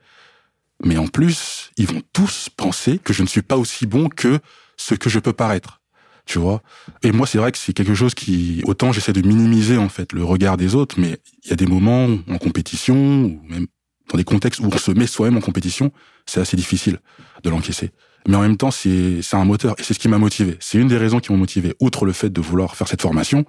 Mais 0.83 0.97
en 0.97 1.07
plus, 1.07 1.71
ils 1.77 1.87
vont 1.87 2.01
tous 2.13 2.49
penser 2.49 2.99
que 2.99 3.13
je 3.13 3.21
ne 3.21 3.27
suis 3.27 3.41
pas 3.41 3.57
aussi 3.57 3.85
bon 3.85 4.09
que 4.09 4.39
ce 4.77 4.95
que 4.95 5.09
je 5.09 5.19
peux 5.19 5.33
paraître. 5.33 5.81
Tu 6.25 6.39
vois 6.39 6.61
Et 7.03 7.11
moi, 7.11 7.27
c'est 7.27 7.37
vrai 7.37 7.51
que 7.51 7.57
c'est 7.57 7.73
quelque 7.73 7.93
chose 7.93 8.15
qui, 8.15 8.61
autant 8.65 8.91
j'essaie 8.91 9.13
de 9.13 9.21
minimiser 9.21 9.77
en 9.77 9.89
fait 9.89 10.11
le 10.11 10.23
regard 10.23 10.57
des 10.57 10.73
autres, 10.73 10.99
mais 10.99 11.19
il 11.43 11.49
y 11.49 11.53
a 11.53 11.55
des 11.55 11.67
moments 11.67 12.07
en 12.27 12.37
compétition 12.37 12.95
ou 12.95 13.41
même 13.47 13.67
dans 14.11 14.17
des 14.17 14.23
contextes 14.23 14.59
où 14.59 14.69
on 14.71 14.77
se 14.77 14.91
met 14.91 15.07
soi-même 15.07 15.37
en 15.37 15.41
compétition, 15.41 15.91
c'est 16.25 16.39
assez 16.39 16.57
difficile 16.57 16.99
de 17.43 17.49
l'encaisser. 17.49 17.91
Mais 18.27 18.35
en 18.35 18.41
même 18.41 18.57
temps, 18.57 18.71
c'est 18.71 19.21
un 19.33 19.45
moteur 19.45 19.75
et 19.77 19.83
c'est 19.83 19.93
ce 19.93 19.99
qui 19.99 20.07
m'a 20.07 20.17
motivé. 20.17 20.57
C'est 20.59 20.79
une 20.79 20.87
des 20.87 20.97
raisons 20.97 21.19
qui 21.19 21.31
m'ont 21.31 21.37
motivé. 21.37 21.75
Outre 21.79 22.05
le 22.05 22.11
fait 22.11 22.31
de 22.31 22.41
vouloir 22.41 22.75
faire 22.75 22.87
cette 22.87 23.01
formation, 23.01 23.45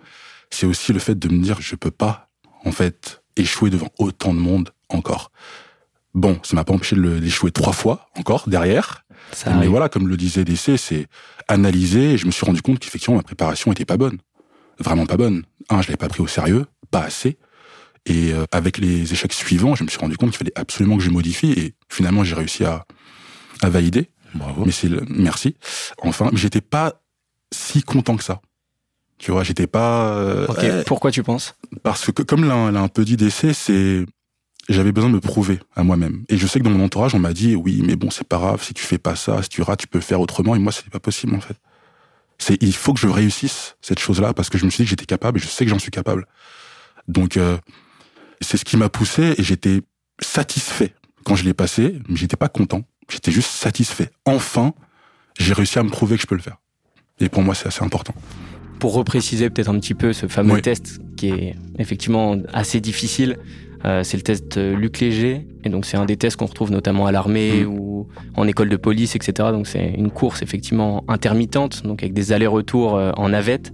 c'est 0.51 0.67
aussi 0.67 0.93
le 0.93 0.99
fait 0.99 1.19
de 1.19 1.29
me 1.29 1.43
dire 1.43 1.61
je 1.61 1.77
peux 1.77 1.91
pas 1.91 2.31
en 2.65 2.73
fait 2.73 3.23
échouer 3.37 3.71
devant 3.71 3.91
autant 3.99 4.35
de 4.35 4.39
monde 4.39 4.71
encore. 4.89 5.31
Bon, 6.17 6.41
ça 6.43 6.57
m'a 6.57 6.65
pas 6.65 6.73
empêché 6.73 6.97
d'échouer 6.97 7.51
trois 7.53 7.75
fois 7.75 8.09
encore 8.17 8.49
derrière. 8.49 9.05
Ça 9.33 9.51
mais 9.51 9.57
arrive. 9.57 9.71
voilà, 9.71 9.91
comme 9.91 10.09
le 10.09 10.17
disait 10.17 10.47
DC, 10.47 10.79
c'est 10.79 11.09
analyser 11.47 12.13
et 12.15 12.19
je 12.19 12.25
me 12.25 12.31
suis 12.31 12.47
rendu 12.47 12.63
compte 12.63 12.79
qu'effectivement 12.79 13.19
ma 13.19 13.23
préparation 13.23 13.71
était 13.71 13.85
pas 13.85 13.99
bonne. 13.99 14.17
Vraiment 14.79 15.05
pas 15.05 15.19
bonne. 15.19 15.43
Un, 15.69 15.83
je 15.83 15.89
l'avais 15.89 15.99
pas 15.99 16.09
pris 16.09 16.23
au 16.23 16.27
sérieux, 16.27 16.65
pas 16.91 17.03
assez. 17.03 17.37
Et 18.07 18.33
euh, 18.33 18.47
avec 18.51 18.79
les 18.79 19.13
échecs 19.13 19.35
suivants, 19.35 19.75
je 19.75 19.85
me 19.85 19.91
suis 19.91 19.99
rendu 19.99 20.17
compte 20.17 20.31
qu'il 20.31 20.39
fallait 20.39 20.59
absolument 20.59 20.97
que 20.97 21.03
je 21.03 21.11
modifie 21.11 21.53
et 21.53 21.75
finalement 21.91 22.25
j'ai 22.25 22.35
réussi 22.35 22.65
à, 22.65 22.87
à 23.61 23.69
valider. 23.69 24.09
Bravo. 24.35 24.65
Mais 24.65 24.73
c'est 24.73 24.89
le, 24.89 25.03
merci. 25.11 25.57
Enfin, 25.99 26.31
mais 26.33 26.39
j'étais 26.39 26.63
pas 26.63 27.03
si 27.53 27.83
content 27.83 28.17
que 28.17 28.25
ça. 28.25 28.41
Tu 29.19 29.33
vois, 29.33 29.45
j'étais 29.45 29.67
pas 29.67 30.15
euh, 30.15 30.47
Ok, 30.47 30.65
euh, 30.65 30.83
pourquoi 30.87 31.11
tu 31.11 31.23
penses? 31.23 31.57
parce 31.83 32.11
que 32.11 32.23
comme 32.23 32.47
l'a 32.49 32.55
un 32.81 32.89
peu 32.89 33.05
dit 33.05 33.17
DC, 33.19 33.53
c'est 33.53 34.07
j'avais 34.69 34.93
besoin 34.93 35.11
de 35.11 35.15
me 35.15 35.21
prouver 35.21 35.61
à 35.75 35.83
moi-même. 35.85 36.25
Et 36.29 36.37
je 36.37 36.47
sais 36.47 36.59
que 36.59 36.65
dans 36.65 36.71
mon 36.71 36.85
entourage, 36.85 37.15
on 37.15 37.19
m'a 37.19 37.33
dit 37.33 37.55
oui, 37.55 37.83
mais 37.87 37.97
bon, 37.97 38.11
c'est 38.11 38.27
pas 38.27 38.39
grave, 38.39 38.63
si 38.63 38.75
tu 38.75 38.83
fais 38.85 38.99
pas 38.99 39.15
ça, 39.17 39.43
si 39.43 39.49
tu 39.49 39.63
rates, 39.63 39.81
tu 39.81 39.87
peux 39.87 40.01
faire 40.01 40.21
autrement. 40.21 40.55
Et 40.57 40.59
moi, 40.59 40.73
c'est 40.73 40.89
pas 40.91 41.01
possible 41.01 41.35
en 41.35 41.41
fait. 41.41 41.57
C'est 42.39 42.61
il 42.63 42.75
faut 42.75 42.93
que 42.93 43.01
je 43.01 43.07
réussisse 43.09 43.77
cette 43.81 43.99
chose-là 43.99 44.35
parce 44.35 44.51
que 44.51 44.59
je 44.59 44.65
me 44.65 44.71
suis 44.71 44.83
dit 44.83 44.87
que 44.87 44.91
j'étais 44.91 45.07
capable 45.07 45.39
et 45.39 45.43
je 45.43 45.47
sais 45.49 45.65
que 45.65 45.71
j'en 45.71 45.79
suis 45.79 45.91
capable. 45.91 46.27
Donc 47.09 47.37
euh, 47.37 47.57
c'est 48.41 48.57
ce 48.57 48.65
qui 48.65 48.77
m'a 48.77 48.89
poussé 48.89 49.35
et 49.39 49.43
j'étais 49.43 49.81
satisfait 50.21 50.95
quand 51.25 51.35
je 51.37 51.45
l'ai 51.45 51.55
passé, 51.55 52.01
mais 52.09 52.17
j'étais 52.17 52.37
pas 52.37 52.49
content. 52.49 52.83
J'étais 53.09 53.31
juste 53.31 53.51
satisfait. 53.51 54.11
Enfin, 54.25 54.75
j'ai 55.39 55.53
réussi 55.53 55.79
à 55.79 55.83
me 55.83 55.91
prouver 55.91 56.17
que 56.17 56.23
je 56.23 56.27
peux 56.27 56.35
le 56.35 56.43
faire. 56.43 56.59
Et 57.21 57.29
pour 57.29 57.43
moi, 57.43 57.55
c'est 57.55 57.69
assez 57.69 57.83
important. 57.85 58.15
Pour 58.81 58.93
repréciser 58.93 59.49
peut-être 59.49 59.69
un 59.71 59.79
petit 59.81 59.95
peu 59.95 60.13
ce 60.13 60.27
fameux 60.29 60.55
Oui. 60.55 60.63
test 60.63 60.99
qui 61.17 61.29
est 61.29 61.57
effectivement 61.79 62.37
assez 62.53 62.81
difficile, 62.81 63.39
euh, 63.85 64.03
c'est 64.03 64.17
le 64.17 64.23
test 64.23 64.57
euh, 64.57 64.75
Luc 64.77 65.01
Léger. 65.01 65.47
Et 65.65 65.69
donc 65.69 65.85
c'est 65.85 65.97
un 65.97 66.05
des 66.07 66.17
tests 66.17 66.37
qu'on 66.37 66.47
retrouve 66.47 66.71
notamment 66.71 67.07
à 67.07 67.13
l'armée 67.13 67.65
Mm. 67.65 67.67
ou 67.69 68.07
en 68.37 68.47
école 68.47 68.69
de 68.69 68.77
police, 68.77 69.15
etc. 69.17 69.51
Donc 69.53 69.67
c'est 69.67 69.95
une 69.97 70.11
course 70.11 70.43
effectivement 70.43 71.05
intermittente, 71.09 71.83
donc 71.85 72.03
avec 72.03 72.13
des 72.15 72.33
allers-retours 72.33 72.97
euh, 72.97 73.11
en 73.17 73.29
navette. 73.31 73.73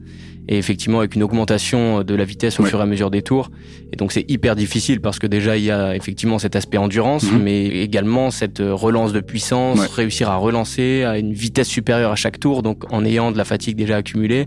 Et 0.48 0.58
effectivement 0.58 0.98
avec 0.98 1.14
une 1.14 1.22
augmentation 1.22 2.02
de 2.02 2.14
la 2.16 2.24
vitesse 2.24 2.58
au 2.58 2.64
Ouais. 2.64 2.68
fur 2.68 2.80
et 2.80 2.82
à 2.82 2.86
mesure 2.86 3.12
des 3.12 3.22
tours. 3.22 3.52
Et 3.92 3.96
donc 3.96 4.10
c'est 4.10 4.28
hyper 4.28 4.56
difficile 4.56 5.00
parce 5.00 5.20
que 5.20 5.28
déjà 5.28 5.56
il 5.56 5.62
y 5.62 5.70
a 5.70 5.94
effectivement 5.94 6.40
cet 6.40 6.56
aspect 6.56 6.78
endurance, 6.78 7.30
Mhm. 7.30 7.42
mais 7.42 7.66
également 7.66 8.32
cette 8.32 8.58
relance 8.60 9.12
de 9.12 9.20
puissance, 9.20 9.78
Ouais. 9.78 9.86
réussir 9.94 10.30
à 10.30 10.36
relancer 10.36 11.04
à 11.04 11.16
une 11.18 11.32
vitesse 11.32 11.68
supérieure 11.68 12.10
à 12.10 12.16
chaque 12.16 12.40
tour, 12.40 12.64
donc 12.64 12.92
en 12.92 13.04
ayant 13.04 13.30
de 13.30 13.38
la 13.38 13.44
fatigue 13.44 13.76
déjà 13.76 13.96
accumulée 13.98 14.46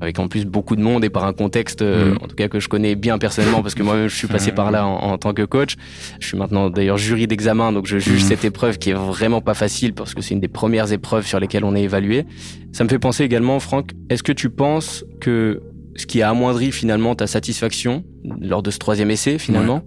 avec 0.00 0.18
en 0.18 0.28
plus 0.28 0.44
beaucoup 0.46 0.76
de 0.76 0.80
monde 0.82 1.04
et 1.04 1.10
par 1.10 1.24
un 1.24 1.32
contexte, 1.32 1.82
euh, 1.82 2.10
Mhm. 2.12 2.18
en 2.22 2.26
tout 2.26 2.36
cas 2.36 2.48
que 2.48 2.58
je 2.60 2.68
connais 2.68 2.94
bien 2.94 3.18
personnellement, 3.18 3.62
parce 3.62 3.74
que 3.74 3.82
moi-même 3.82 4.08
je 4.08 4.16
suis 4.16 4.28
passé 4.48 4.52
par 4.52 4.70
là 4.70 4.86
en, 4.86 4.96
en 5.12 5.18
tant 5.18 5.32
que 5.34 5.42
coach. 5.42 5.76
Je 6.20 6.26
suis 6.28 6.36
maintenant 6.38 6.70
d'ailleurs 6.70 6.96
jury 6.96 7.26
d'examen, 7.26 7.72
donc 7.72 7.86
je 7.86 7.98
juge 7.98 8.22
Mhm. 8.22 8.28
cette 8.28 8.44
épreuve 8.44 8.78
qui 8.78 8.90
est 8.90 8.94
vraiment 8.94 9.40
pas 9.40 9.54
facile 9.54 9.92
parce 9.92 10.14
que 10.14 10.22
c'est 10.22 10.34
une 10.34 10.40
des 10.40 10.48
premières 10.48 10.92
épreuves 10.92 11.26
sur 11.26 11.38
lesquelles 11.40 11.64
on 11.64 11.74
est 11.74 11.82
évalué. 11.82 12.24
Ça 12.72 12.84
me 12.84 12.88
fait 12.88 12.98
penser 12.98 13.24
également, 13.24 13.60
Franck, 13.60 13.90
est-ce 14.08 14.22
que 14.22 14.32
tu 14.32 14.50
penses 14.50 15.04
que 15.20 15.60
ce 15.96 16.06
qui 16.06 16.22
a 16.22 16.30
amoindri 16.30 16.72
finalement 16.72 17.14
ta 17.14 17.26
satisfaction 17.26 18.04
lors 18.40 18.62
de 18.62 18.70
ce 18.70 18.78
troisième 18.78 19.10
essai 19.10 19.38
finalement, 19.38 19.82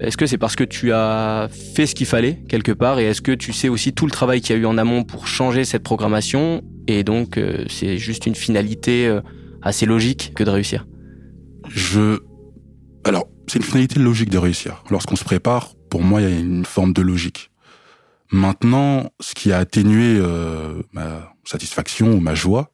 est-ce 0.00 0.16
que 0.16 0.26
c'est 0.26 0.38
parce 0.38 0.56
que 0.56 0.64
tu 0.64 0.92
as 0.92 1.48
fait 1.74 1.86
ce 1.86 1.94
qu'il 1.94 2.06
fallait 2.06 2.38
quelque 2.48 2.72
part 2.72 2.98
et 2.98 3.04
est-ce 3.04 3.20
que 3.22 3.30
tu 3.32 3.52
sais 3.52 3.68
aussi 3.68 3.92
tout 3.92 4.06
le 4.06 4.10
travail 4.10 4.40
qu'il 4.40 4.56
y 4.56 4.58
a 4.58 4.62
eu 4.62 4.66
en 4.66 4.76
amont 4.78 5.04
pour 5.04 5.28
changer 5.28 5.64
cette 5.64 5.82
programmation 5.84 6.62
et 6.88 7.04
donc 7.04 7.36
euh, 7.38 7.64
c'est 7.68 7.98
juste 7.98 8.26
une 8.26 8.34
finalité 8.34 9.06
euh, 9.06 9.20
assez 9.62 9.86
logique 9.86 10.32
que 10.34 10.44
de 10.44 10.50
réussir 10.50 10.86
Je, 11.68 12.18
alors, 13.04 13.28
c'est 13.48 13.58
une 13.58 13.64
finalité 13.64 13.98
logique 13.98 14.30
de 14.30 14.38
réussir. 14.38 14.82
Lorsqu'on 14.90 15.16
se 15.16 15.24
prépare, 15.24 15.72
pour 15.90 16.02
moi, 16.02 16.20
il 16.20 16.28
y 16.28 16.32
a 16.32 16.38
une 16.38 16.64
forme 16.64 16.92
de 16.92 17.02
logique. 17.02 17.50
Maintenant, 18.30 19.10
ce 19.20 19.34
qui 19.34 19.52
a 19.52 19.58
atténué 19.58 20.18
euh, 20.18 20.82
ma 20.92 21.34
satisfaction 21.44 22.12
ou 22.12 22.20
ma 22.20 22.34
joie, 22.34 22.72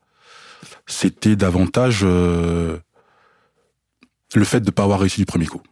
c'était 0.86 1.34
davantage 1.34 2.00
euh, 2.02 2.78
le 4.34 4.44
fait 4.44 4.60
de 4.60 4.66
ne 4.66 4.70
pas 4.70 4.84
avoir 4.84 5.00
réussi 5.00 5.20
du 5.20 5.26
premier 5.26 5.46
coup. 5.46 5.62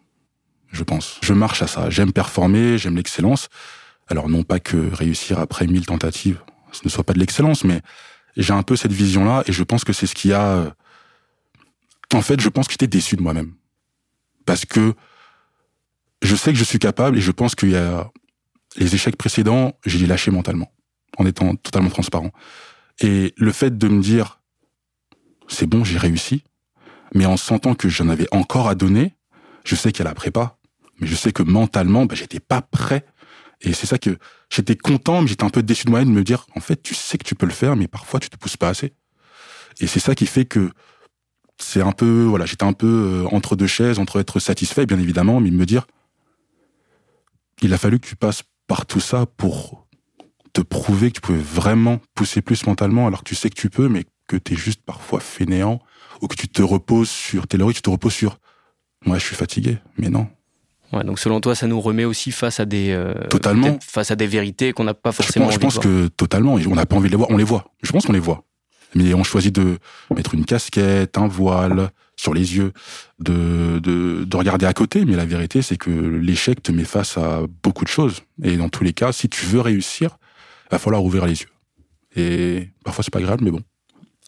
Je 0.72 0.82
pense. 0.82 1.18
Je 1.22 1.32
marche 1.32 1.62
à 1.62 1.66
ça. 1.66 1.88
J'aime 1.88 2.12
performer, 2.12 2.78
j'aime 2.78 2.96
l'excellence. 2.96 3.48
Alors 4.08 4.28
non 4.28 4.42
pas 4.42 4.60
que 4.60 4.92
réussir 4.92 5.38
après 5.38 5.66
mille 5.66 5.86
tentatives, 5.86 6.40
ce 6.72 6.80
ne 6.84 6.88
soit 6.88 7.04
pas 7.04 7.12
de 7.12 7.18
l'excellence, 7.18 7.64
mais 7.64 7.80
j'ai 8.36 8.52
un 8.52 8.62
peu 8.62 8.76
cette 8.76 8.92
vision-là 8.92 9.42
et 9.46 9.52
je 9.52 9.62
pense 9.62 9.84
que 9.84 9.92
c'est 9.92 10.06
ce 10.06 10.14
qui 10.14 10.32
a 10.32 10.74
en 12.16 12.22
fait, 12.22 12.40
je 12.40 12.48
pense 12.48 12.66
que 12.66 12.72
j'étais 12.72 12.86
déçu 12.86 13.16
de 13.16 13.22
moi-même. 13.22 13.54
Parce 14.46 14.64
que 14.64 14.94
je 16.22 16.34
sais 16.34 16.52
que 16.52 16.58
je 16.58 16.64
suis 16.64 16.78
capable 16.78 17.18
et 17.18 17.20
je 17.20 17.30
pense 17.30 17.54
qu'il 17.54 17.70
y 17.70 17.76
a 17.76 18.10
les 18.76 18.94
échecs 18.94 19.16
précédents, 19.16 19.78
j'ai 19.84 20.06
lâché 20.06 20.30
mentalement, 20.30 20.72
en 21.18 21.26
étant 21.26 21.54
totalement 21.56 21.90
transparent. 21.90 22.30
Et 23.00 23.34
le 23.36 23.52
fait 23.52 23.76
de 23.76 23.88
me 23.88 24.00
dire, 24.00 24.40
c'est 25.48 25.66
bon, 25.66 25.84
j'ai 25.84 25.98
réussi, 25.98 26.42
mais 27.14 27.26
en 27.26 27.36
sentant 27.36 27.74
que 27.74 27.88
j'en 27.88 28.08
avais 28.08 28.28
encore 28.32 28.68
à 28.68 28.74
donner, 28.74 29.14
je 29.64 29.74
sais 29.74 29.92
qu'il 29.92 30.04
y 30.04 30.06
a 30.06 30.10
la 30.10 30.14
prépa, 30.14 30.58
mais 31.00 31.06
je 31.06 31.14
sais 31.14 31.32
que 31.32 31.42
mentalement, 31.42 32.06
bah, 32.06 32.14
j'étais 32.14 32.40
pas 32.40 32.62
prêt. 32.62 33.04
Et 33.60 33.74
c'est 33.74 33.86
ça 33.86 33.98
que 33.98 34.18
j'étais 34.50 34.76
content, 34.76 35.20
mais 35.20 35.28
j'étais 35.28 35.44
un 35.44 35.50
peu 35.50 35.62
déçu 35.62 35.84
de 35.84 35.90
moi-même 35.90 36.08
de 36.08 36.14
me 36.14 36.24
dire, 36.24 36.46
en 36.54 36.60
fait, 36.60 36.82
tu 36.82 36.94
sais 36.94 37.18
que 37.18 37.24
tu 37.24 37.34
peux 37.34 37.46
le 37.46 37.52
faire, 37.52 37.76
mais 37.76 37.88
parfois 37.88 38.20
tu 38.20 38.30
te 38.30 38.36
pousses 38.36 38.56
pas 38.56 38.68
assez. 38.68 38.94
Et 39.80 39.86
c'est 39.86 40.00
ça 40.00 40.14
qui 40.14 40.26
fait 40.26 40.46
que 40.46 40.70
c'est 41.58 41.80
un 41.80 41.92
peu 41.92 42.24
voilà 42.24 42.46
j'étais 42.46 42.64
un 42.64 42.72
peu 42.72 42.86
euh, 43.24 43.34
entre 43.34 43.56
deux 43.56 43.66
chaises 43.66 43.98
entre 43.98 44.20
être 44.20 44.38
satisfait 44.40 44.86
bien 44.86 44.98
évidemment 44.98 45.40
mais 45.40 45.50
me 45.50 45.66
dire 45.66 45.86
il 47.62 47.72
a 47.72 47.78
fallu 47.78 47.98
que 47.98 48.06
tu 48.06 48.16
passes 48.16 48.42
par 48.66 48.86
tout 48.86 49.00
ça 49.00 49.26
pour 49.26 49.86
te 50.52 50.60
prouver 50.60 51.10
que 51.10 51.16
tu 51.16 51.20
pouvais 51.20 51.38
vraiment 51.38 52.00
pousser 52.14 52.42
plus 52.42 52.66
mentalement 52.66 53.06
alors 53.06 53.20
que 53.22 53.28
tu 53.28 53.34
sais 53.34 53.48
que 53.50 53.54
tu 53.60 53.70
peux 53.70 53.88
mais 53.88 54.04
que 54.28 54.36
tu 54.36 54.54
es 54.54 54.56
juste 54.56 54.80
parfois 54.84 55.20
fainéant 55.20 55.80
ou 56.20 56.28
que 56.28 56.36
tu 56.36 56.48
te 56.48 56.62
reposes 56.62 57.10
sur 57.10 57.46
tes 57.46 57.56
lauriers 57.58 57.74
tu 57.74 57.82
te 57.82 57.90
reposes 57.90 58.14
sur 58.14 58.38
moi 59.04 59.18
je 59.18 59.24
suis 59.24 59.36
fatigué 59.36 59.78
mais 59.98 60.08
non 60.08 60.28
Ouais, 60.92 61.02
donc 61.02 61.18
selon 61.18 61.40
toi, 61.40 61.56
ça 61.56 61.66
nous 61.66 61.80
remet 61.80 62.04
aussi 62.04 62.30
face 62.30 62.60
à 62.60 62.64
des 62.64 62.90
euh, 62.92 63.12
Totalement. 63.28 63.76
face 63.82 64.12
à 64.12 64.16
des 64.16 64.28
vérités 64.28 64.72
qu'on 64.72 64.84
n'a 64.84 64.94
pas 64.94 65.10
je 65.10 65.16
forcément. 65.16 65.46
pense, 65.46 65.54
je 65.54 65.58
envie 65.58 65.66
de 65.66 65.72
pense 65.72 65.84
voir. 65.84 65.84
que 65.84 66.06
totalement 66.06 66.54
on 66.54 66.74
n'a 66.76 66.86
pas 66.86 66.94
envie 66.94 67.08
de 67.08 67.10
les 67.10 67.16
voir 67.16 67.28
on 67.28 67.36
les 67.36 67.42
voit 67.42 67.72
je 67.82 67.90
pense 67.90 68.06
qu'on 68.06 68.12
les 68.12 68.20
voit 68.20 68.44
mais 68.96 69.14
on 69.14 69.22
choisit 69.24 69.54
de 69.54 69.78
mettre 70.14 70.34
une 70.34 70.44
casquette, 70.44 71.18
un 71.18 71.28
voile 71.28 71.90
sur 72.16 72.32
les 72.32 72.56
yeux, 72.56 72.72
de, 73.18 73.78
de, 73.78 74.24
de 74.24 74.36
regarder 74.36 74.64
à 74.66 74.72
côté. 74.72 75.04
Mais 75.04 75.16
la 75.16 75.26
vérité, 75.26 75.60
c'est 75.62 75.76
que 75.76 75.90
l'échec 75.90 76.62
te 76.62 76.72
met 76.72 76.84
face 76.84 77.18
à 77.18 77.42
beaucoup 77.62 77.84
de 77.84 77.90
choses. 77.90 78.22
Et 78.42 78.56
dans 78.56 78.68
tous 78.70 78.84
les 78.84 78.92
cas, 78.94 79.12
si 79.12 79.28
tu 79.28 79.44
veux 79.46 79.60
réussir, 79.60 80.16
va 80.70 80.78
falloir 80.78 81.04
ouvrir 81.04 81.26
les 81.26 81.40
yeux. 81.42 81.48
Et 82.16 82.70
parfois, 82.84 83.04
c'est 83.04 83.12
pas 83.12 83.18
agréable, 83.18 83.44
mais 83.44 83.50
bon. 83.50 83.60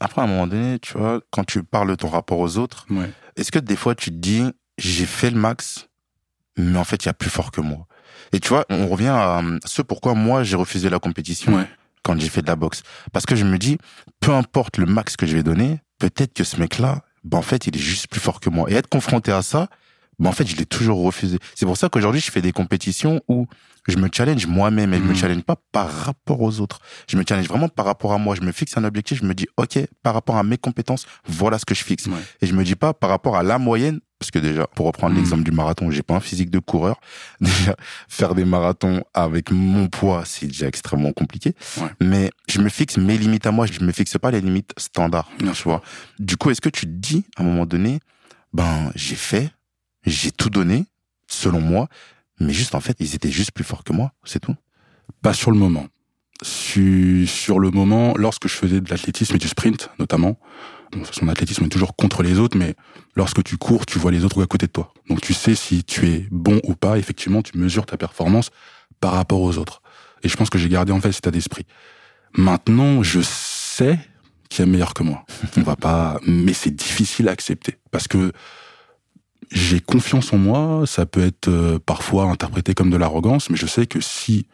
Après, 0.01 0.21
à 0.21 0.25
un 0.25 0.29
moment 0.29 0.47
donné, 0.47 0.79
tu 0.81 0.97
vois, 0.97 1.21
quand 1.31 1.45
tu 1.45 1.63
parles 1.65 1.89
de 1.89 1.95
ton 1.95 2.09
rapport 2.09 2.39
aux 2.39 2.59
autres, 2.59 2.87
Ouais. 2.91 3.11
est-ce 3.37 3.51
que 3.51 3.59
des 3.59 3.75
fois 3.77 3.95
tu 3.95 4.11
te 4.11 4.17
dis, 4.17 4.45
j'ai 4.77 5.07
fait 5.07 5.31
le 5.31 5.39
max, 5.41 5.89
mais 6.57 6.79
en 6.79 6.85
fait, 6.85 7.05
il 7.05 7.07
y 7.07 7.09
a 7.09 7.15
plus 7.15 7.31
fort 7.31 7.51
que 7.51 7.61
moi? 7.61 7.87
Et 8.33 8.41
tu 8.41 8.49
vois, 8.51 8.65
on 8.69 8.87
revient 8.87 9.07
à 9.09 9.39
euh, 9.39 9.59
ce 9.65 9.81
pourquoi 9.83 10.15
moi 10.15 10.45
j'ai 10.45 10.57
refusé 10.57 10.91
la 10.91 10.99
compétition 10.99 11.57
Ouais. 11.57 11.67
Quand 12.09 12.19
j'ai 12.19 12.31
fait 12.31 12.43
de 12.43 12.47
la 12.47 12.57
boxe. 12.57 12.83
Parce 13.13 13.27
que 13.27 13.37
je 13.37 13.45
me 13.45 13.59
dis, 13.59 13.77
peu 14.21 14.33
importe 14.33 14.79
le 14.79 14.87
max 14.87 15.17
que 15.17 15.27
je 15.27 15.37
vais 15.37 15.43
donner, 15.43 15.81
peut-être 15.99 16.33
que 16.33 16.43
ce 16.43 16.59
mec-là, 16.59 17.03
ben 17.25 17.39
en 17.39 17.43
fait, 17.43 17.67
il 17.67 17.77
est 17.77 17.81
juste 17.81 18.09
plus 18.09 18.21
fort 18.21 18.41
que 18.41 18.49
moi. 18.49 18.71
Et 18.71 18.75
être 18.75 18.89
confronté 18.89 19.31
à 19.31 19.43
ça, 19.43 19.69
ben 20.19 20.31
en 20.31 20.33
fait, 20.33 20.47
je 20.47 20.57
l'ai 20.57 20.67
toujours 20.67 21.03
refusé. 21.03 21.39
C'est 21.55 21.67
pour 21.67 21.77
ça 21.77 21.89
qu'aujourd'hui, 21.89 22.21
je 22.21 22.31
fais 22.31 22.43
des 22.43 22.53
compétitions 22.53 23.21
où 23.29 23.47
je 23.87 23.97
me 23.97 24.09
challenge 24.13 24.47
moi-même 24.47 24.93
et 24.93 24.99
je 24.99 25.03
me 25.03 25.11
Mhm. 25.11 25.17
challenge 25.17 25.43
pas 25.43 25.57
par 25.73 25.91
rapport 25.91 26.41
aux 26.43 26.61
autres. 26.61 26.81
Je 27.09 27.17
me 27.17 27.25
challenge 27.27 27.47
vraiment 27.49 27.69
par 27.69 27.87
rapport 27.87 28.13
à 28.13 28.19
moi. 28.19 28.35
Je 28.35 28.43
me 28.43 28.53
fixe 28.53 28.77
un 28.77 28.85
objectif. 28.85 29.19
Je 29.21 29.25
me 29.25 29.33
dis, 29.35 29.47
OK, 29.57 29.79
par 30.03 30.15
rapport 30.15 30.37
à 30.37 30.43
mes 30.43 30.59
compétences, 30.59 31.07
voilà 31.27 31.59
ce 31.59 31.65
que 31.65 31.75
je 31.75 31.85
fixe. 31.85 32.07
Ouais. 32.07 32.19
Et 32.43 32.47
je 32.47 32.53
me 32.55 32.65
dis 32.65 32.75
pas 32.75 32.93
par 32.93 33.09
rapport 33.11 33.37
à 33.37 33.43
la 33.43 33.59
moyenne, 33.59 34.01
parce 34.19 34.31
que 34.33 34.41
déjà, 34.41 34.67
pour 34.67 34.87
reprendre 34.87 35.15
Mhm. 35.15 35.21
l'exemple 35.21 35.43
du 35.45 35.53
marathon, 35.53 35.91
j'ai 35.93 36.03
pas 36.03 36.17
un 36.17 36.21
physique 36.21 36.51
de 36.51 36.59
coureur. 36.59 37.01
Déjà, 37.41 37.77
faire 38.09 38.35
des 38.35 38.45
marathons 38.45 39.05
avec 39.15 39.53
mon 39.53 39.87
poids, 39.87 40.25
c'est 40.27 40.49
déjà 40.49 40.67
extrêmement 40.67 41.13
compliqué. 41.13 41.55
Ouais. 41.81 41.89
Mais 42.03 42.31
je 42.49 42.61
me 42.61 42.69
fixe 42.69 42.97
mes 42.99 43.17
limites 43.17 43.47
à 43.47 43.53
moi. 43.53 43.67
Je 43.67 43.81
me 43.85 43.93
fixe 43.93 44.19
pas 44.19 44.33
les 44.33 44.41
limites 44.41 44.73
standards. 44.77 45.31
Bien 45.39 45.53
tu 45.53 45.63
vois. 45.63 45.81
Du 46.19 46.37
coup, 46.37 46.51
est-ce 46.51 46.61
que 46.61 46.69
tu 46.69 46.87
te 46.87 46.91
dis, 46.91 47.25
à 47.37 47.43
un 47.43 47.45
moment 47.47 47.65
donné, 47.65 48.01
ben, 48.53 48.91
j'ai 48.97 49.15
fait, 49.15 49.51
j'ai 50.05 50.31
tout 50.31 50.51
donné, 50.51 50.87
selon 51.27 51.61
moi, 51.61 51.89
mais 52.41 52.53
juste, 52.53 52.75
en 52.75 52.81
fait, 52.81 52.97
ils 53.01 53.15
étaient 53.15 53.31
juste 53.31 53.53
plus 53.53 53.65
forts 53.65 53.85
que 53.85 53.93
moi, 53.93 54.13
c'est 54.25 54.41
tout. 54.41 54.55
Pas 55.23 55.33
sur 55.35 55.51
le 55.51 55.59
moment. 55.59 55.87
Su- 56.43 57.27
sur 57.27 57.59
le 57.59 57.71
moment, 57.71 58.15
lorsque 58.17 58.47
je 58.47 58.55
faisais 58.55 58.81
de 58.81 58.89
l'athlétisme 58.91 59.35
et 59.35 59.39
du 59.39 59.49
sprint, 59.49 59.91
notamment, 59.99 60.39
bon, 60.93 61.05
façon, 61.05 61.27
l'athlétisme 61.27 61.65
est 61.65 61.69
toujours 61.69 61.97
contre 61.97 62.23
les 62.23 62.39
autres, 62.39 62.57
mais 62.57 62.77
lorsque 63.17 63.43
tu 63.43 63.57
cours, 63.57 63.87
tu 63.87 63.99
vois 63.99 64.13
les 64.13 64.25
autres 64.25 64.41
à 64.43 64.47
côté 64.47 64.67
de 64.67 64.73
toi. 64.73 64.93
Donc 65.09 65.21
tu 65.21 65.35
sais 65.35 65.57
si 65.57 65.83
tu 65.83 66.07
es 66.09 66.29
bon 66.31 66.61
ou 66.63 66.75
pas. 66.77 66.97
Effectivement, 66.99 67.43
tu 67.43 67.59
mesures 67.59 67.87
ta 67.87 67.97
performance 67.97 68.51
par 69.01 69.13
rapport 69.13 69.41
aux 69.41 69.59
autres. 69.59 69.83
Et 70.23 70.29
je 70.29 70.37
pense 70.37 70.49
que 70.49 70.59
j'ai 70.59 70.69
gardé 70.69 70.93
en 70.93 71.01
fait 71.01 71.11
cet 71.11 71.27
état 71.27 71.31
d'esprit. 71.33 71.67
Maintenant, 72.37 73.03
je 73.03 73.21
sais 73.21 73.99
qu'il 74.49 74.65
y 74.65 74.69
a 74.69 74.71
meilleur 74.71 74.95
que 74.95 75.03
moi. 75.03 75.25
On 75.57 75.63
va 75.63 75.75
pas, 75.77 76.21
mais 76.27 76.53
c'est 76.53 76.71
difficile 76.75 77.29
à 77.29 77.33
accepter 77.33 77.79
parce 77.91 78.07
que 78.07 78.33
j'ai 79.51 79.81
confiance 79.81 80.33
en 80.33 80.39
moi. 80.39 80.85
Ça 80.87 81.07
peut 81.07 81.25
être 81.25 81.49
euh, 81.49 81.79
parfois 81.79 82.25
interprété 82.25 82.75
comme 82.75 82.91
de 82.91 82.97
l'arrogance, 82.97 83.51
mais 83.51 83.57
je 83.57 83.67
sais 83.67 83.87
que 83.87 84.01
si 84.01 84.47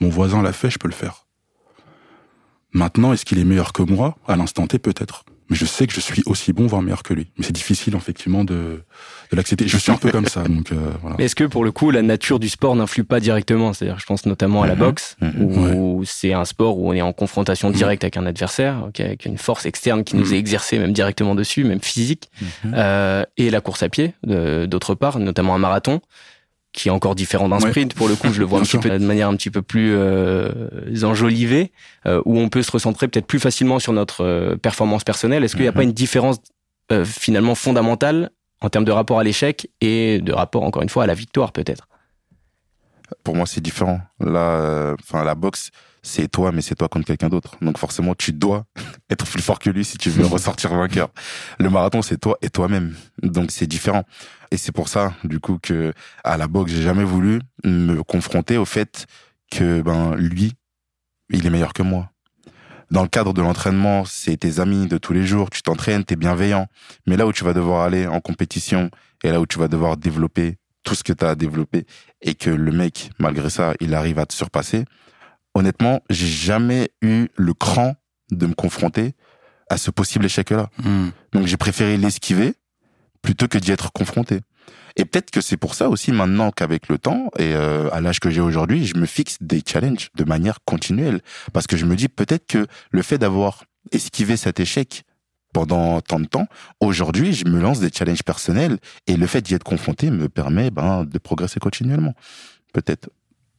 mon 0.00 0.08
voisin 0.08 0.42
l'a 0.42 0.52
fait, 0.52 0.70
je 0.70 0.78
peux 0.78 0.88
le 0.88 0.94
faire. 0.94 1.26
Maintenant, 2.72 3.12
est-ce 3.12 3.24
qu'il 3.24 3.38
est 3.38 3.44
meilleur 3.44 3.72
que 3.72 3.82
moi? 3.82 4.16
À 4.26 4.36
l'instant 4.36 4.66
T, 4.66 4.78
peut-être. 4.78 5.24
Mais 5.52 5.58
je 5.58 5.66
sais 5.66 5.86
que 5.86 5.92
je 5.92 6.00
suis 6.00 6.22
aussi 6.24 6.54
bon, 6.54 6.66
voire 6.66 6.80
meilleur 6.80 7.02
que 7.02 7.12
lui. 7.12 7.26
Mais 7.36 7.44
c'est 7.44 7.52
difficile, 7.52 7.94
effectivement, 7.94 8.42
de, 8.42 8.54
de 9.30 9.36
l'accepter. 9.36 9.68
Je 9.68 9.76
suis 9.76 9.92
un 9.92 9.96
peu 9.98 10.10
comme 10.10 10.24
ça, 10.26 10.44
donc 10.44 10.72
euh, 10.72 10.76
voilà. 11.02 11.16
Mais 11.18 11.26
est-ce 11.26 11.34
que 11.34 11.44
pour 11.44 11.62
le 11.62 11.70
coup, 11.72 11.90
la 11.90 12.00
nature 12.00 12.38
du 12.40 12.48
sport 12.48 12.74
n'influe 12.74 13.04
pas 13.04 13.20
directement? 13.20 13.74
C'est-à-dire, 13.74 13.98
je 13.98 14.06
pense 14.06 14.24
notamment 14.24 14.62
à 14.62 14.66
la 14.66 14.72
Mhm. 14.74 14.80
boxe, 14.80 15.16
Mhm. 15.20 15.74
où 15.74 16.04
c'est 16.06 16.32
un 16.32 16.46
sport 16.46 16.78
où 16.78 16.88
on 16.88 16.94
est 16.94 17.02
en 17.02 17.12
confrontation 17.12 17.68
directe 17.70 18.02
avec 18.02 18.16
un 18.16 18.24
adversaire, 18.24 18.88
avec 18.98 19.26
une 19.26 19.36
force 19.36 19.66
externe 19.66 20.04
qui 20.04 20.16
nous 20.16 20.32
est 20.32 20.38
exercée 20.38 20.78
même 20.78 20.94
directement 20.94 21.34
dessus, 21.34 21.64
même 21.64 21.82
physique, 21.82 22.30
Euh, 22.72 23.24
et 23.36 23.50
la 23.50 23.60
course 23.60 23.82
à 23.82 23.90
pied, 23.90 24.14
d'autre 24.24 24.94
part, 24.94 25.18
notamment 25.18 25.54
un 25.54 25.58
marathon 25.58 26.00
qui 26.72 26.88
est 26.88 26.90
encore 26.90 27.14
différent 27.14 27.48
d'un 27.48 27.58
Ouais. 27.60 27.68
sprint. 27.70 27.94
Pour 27.94 28.08
le 28.08 28.16
coup, 28.16 28.32
je 28.32 28.40
le 28.40 28.46
vois 28.46 28.60
un 28.60 28.62
petit 28.62 28.78
peu 28.78 28.88
de 28.90 29.04
manière 29.04 29.28
un 29.28 29.36
petit 29.36 29.50
peu 29.50 29.60
plus 29.62 29.92
euh, 29.94 30.50
enjolivée, 31.02 31.70
euh, 32.06 32.22
où 32.24 32.38
on 32.38 32.48
peut 32.48 32.62
se 32.62 32.70
recentrer 32.72 33.08
peut-être 33.08 33.26
plus 33.26 33.40
facilement 33.40 33.78
sur 33.78 33.92
notre 33.92 34.24
euh, 34.24 34.56
performance 34.56 35.04
personnelle. 35.04 35.44
Est-ce 35.44 35.54
qu'il 35.54 35.62
n'y 35.62 35.68
a 35.68 35.72
Mhm. 35.72 35.76
pas 35.76 35.82
une 35.82 35.92
différence 35.92 36.38
euh, 36.90 37.04
finalement 37.04 37.54
fondamentale 37.54 38.30
en 38.60 38.68
termes 38.70 38.84
de 38.84 38.92
rapport 38.92 39.18
à 39.18 39.24
l'échec 39.24 39.68
et 39.80 40.20
de 40.20 40.32
rapport, 40.32 40.62
encore 40.62 40.82
une 40.82 40.88
fois, 40.88 41.04
à 41.04 41.06
la 41.06 41.14
victoire 41.14 41.52
peut-être? 41.52 41.88
Pour 43.24 43.36
moi, 43.36 43.46
c'est 43.46 43.60
différent. 43.60 44.00
Là, 44.20 44.38
euh, 44.60 44.96
enfin, 45.00 45.24
la 45.24 45.34
boxe, 45.34 45.70
c'est 46.02 46.28
toi, 46.28 46.52
mais 46.52 46.62
c'est 46.62 46.74
toi 46.74 46.88
contre 46.88 47.06
quelqu'un 47.06 47.28
d'autre. 47.28 47.56
Donc 47.60 47.78
forcément, 47.78 48.14
tu 48.14 48.32
dois 48.32 48.64
être 49.10 49.26
plus 49.26 49.42
fort 49.42 49.58
que 49.58 49.70
lui 49.70 49.84
si 49.84 49.98
tu 49.98 50.10
veux 50.10 50.26
ressortir 50.36 50.74
vainqueur. 50.74 51.10
Le 51.58 51.70
marathon, 51.70 52.02
c'est 52.02 52.18
toi 52.18 52.36
et 52.42 52.50
toi-même. 52.50 52.94
Donc 53.22 53.50
c'est 53.50 53.66
différent. 53.66 54.04
Et 54.50 54.56
c'est 54.56 54.72
pour 54.72 54.88
ça, 54.88 55.14
du 55.24 55.40
coup, 55.40 55.58
que 55.62 55.92
à 56.24 56.36
la 56.36 56.48
boxe, 56.48 56.72
j'ai 56.72 56.82
jamais 56.82 57.04
voulu 57.04 57.40
me 57.64 58.02
confronter 58.02 58.58
au 58.58 58.64
fait 58.64 59.06
que 59.50 59.80
ben 59.82 60.14
lui, 60.16 60.52
il 61.30 61.46
est 61.46 61.50
meilleur 61.50 61.72
que 61.72 61.82
moi. 61.82 62.10
Dans 62.90 63.02
le 63.02 63.08
cadre 63.08 63.32
de 63.32 63.40
l'entraînement, 63.40 64.04
c'est 64.04 64.36
tes 64.36 64.60
amis 64.60 64.86
de 64.86 64.98
tous 64.98 65.14
les 65.14 65.24
jours, 65.24 65.48
tu 65.48 65.62
t'entraînes, 65.62 66.04
t'es 66.04 66.16
bienveillant. 66.16 66.66
Mais 67.06 67.16
là 67.16 67.26
où 67.26 67.32
tu 67.32 67.42
vas 67.42 67.54
devoir 67.54 67.84
aller 67.84 68.06
en 68.06 68.20
compétition 68.20 68.90
et 69.24 69.30
là 69.30 69.40
où 69.40 69.46
tu 69.46 69.58
vas 69.58 69.68
devoir 69.68 69.96
développer 69.96 70.56
tout 70.84 70.94
ce 70.94 71.02
que 71.02 71.14
tu 71.14 71.24
as 71.24 71.34
développé 71.34 71.86
et 72.20 72.34
que 72.34 72.50
le 72.50 72.72
mec, 72.72 73.10
malgré 73.18 73.48
ça, 73.48 73.72
il 73.80 73.94
arrive 73.94 74.18
à 74.18 74.26
te 74.26 74.34
surpasser, 74.34 74.84
honnêtement, 75.54 76.00
j'ai 76.10 76.26
jamais 76.26 76.90
eu 77.02 77.28
le 77.36 77.54
cran 77.54 77.94
de 78.30 78.46
me 78.46 78.54
confronter 78.54 79.14
à 79.68 79.76
ce 79.76 79.90
possible 79.90 80.24
échec-là. 80.24 80.70
Hmm. 80.82 81.08
Donc 81.32 81.46
j'ai 81.46 81.56
préféré 81.56 81.96
l'esquiver 81.96 82.54
plutôt 83.22 83.48
que 83.48 83.58
d'y 83.58 83.72
être 83.72 83.92
confronté. 83.92 84.40
Et 84.96 85.04
peut-être 85.04 85.30
que 85.30 85.40
c'est 85.40 85.56
pour 85.56 85.74
ça 85.74 85.88
aussi 85.88 86.12
maintenant 86.12 86.50
qu'avec 86.50 86.88
le 86.88 86.98
temps 86.98 87.30
et 87.38 87.54
euh, 87.54 87.88
à 87.92 88.00
l'âge 88.00 88.20
que 88.20 88.30
j'ai 88.30 88.40
aujourd'hui, 88.40 88.86
je 88.86 88.96
me 88.96 89.06
fixe 89.06 89.38
des 89.40 89.62
challenges 89.66 90.10
de 90.14 90.24
manière 90.24 90.58
continuelle 90.64 91.20
parce 91.52 91.66
que 91.66 91.76
je 91.76 91.86
me 91.86 91.96
dis 91.96 92.08
peut-être 92.08 92.46
que 92.46 92.66
le 92.90 93.02
fait 93.02 93.18
d'avoir 93.18 93.64
esquivé 93.90 94.36
cet 94.36 94.60
échec 94.60 95.04
pendant 95.54 96.00
tant 96.00 96.20
de 96.20 96.26
temps, 96.26 96.46
aujourd'hui, 96.80 97.34
je 97.34 97.46
me 97.46 97.60
lance 97.60 97.80
des 97.80 97.90
challenges 97.92 98.22
personnels 98.22 98.78
et 99.06 99.16
le 99.16 99.26
fait 99.26 99.42
d'y 99.42 99.54
être 99.54 99.64
confronté 99.64 100.10
me 100.10 100.28
permet 100.28 100.70
ben 100.70 101.04
de 101.04 101.18
progresser 101.18 101.60
continuellement. 101.60 102.14
Peut-être. 102.72 103.10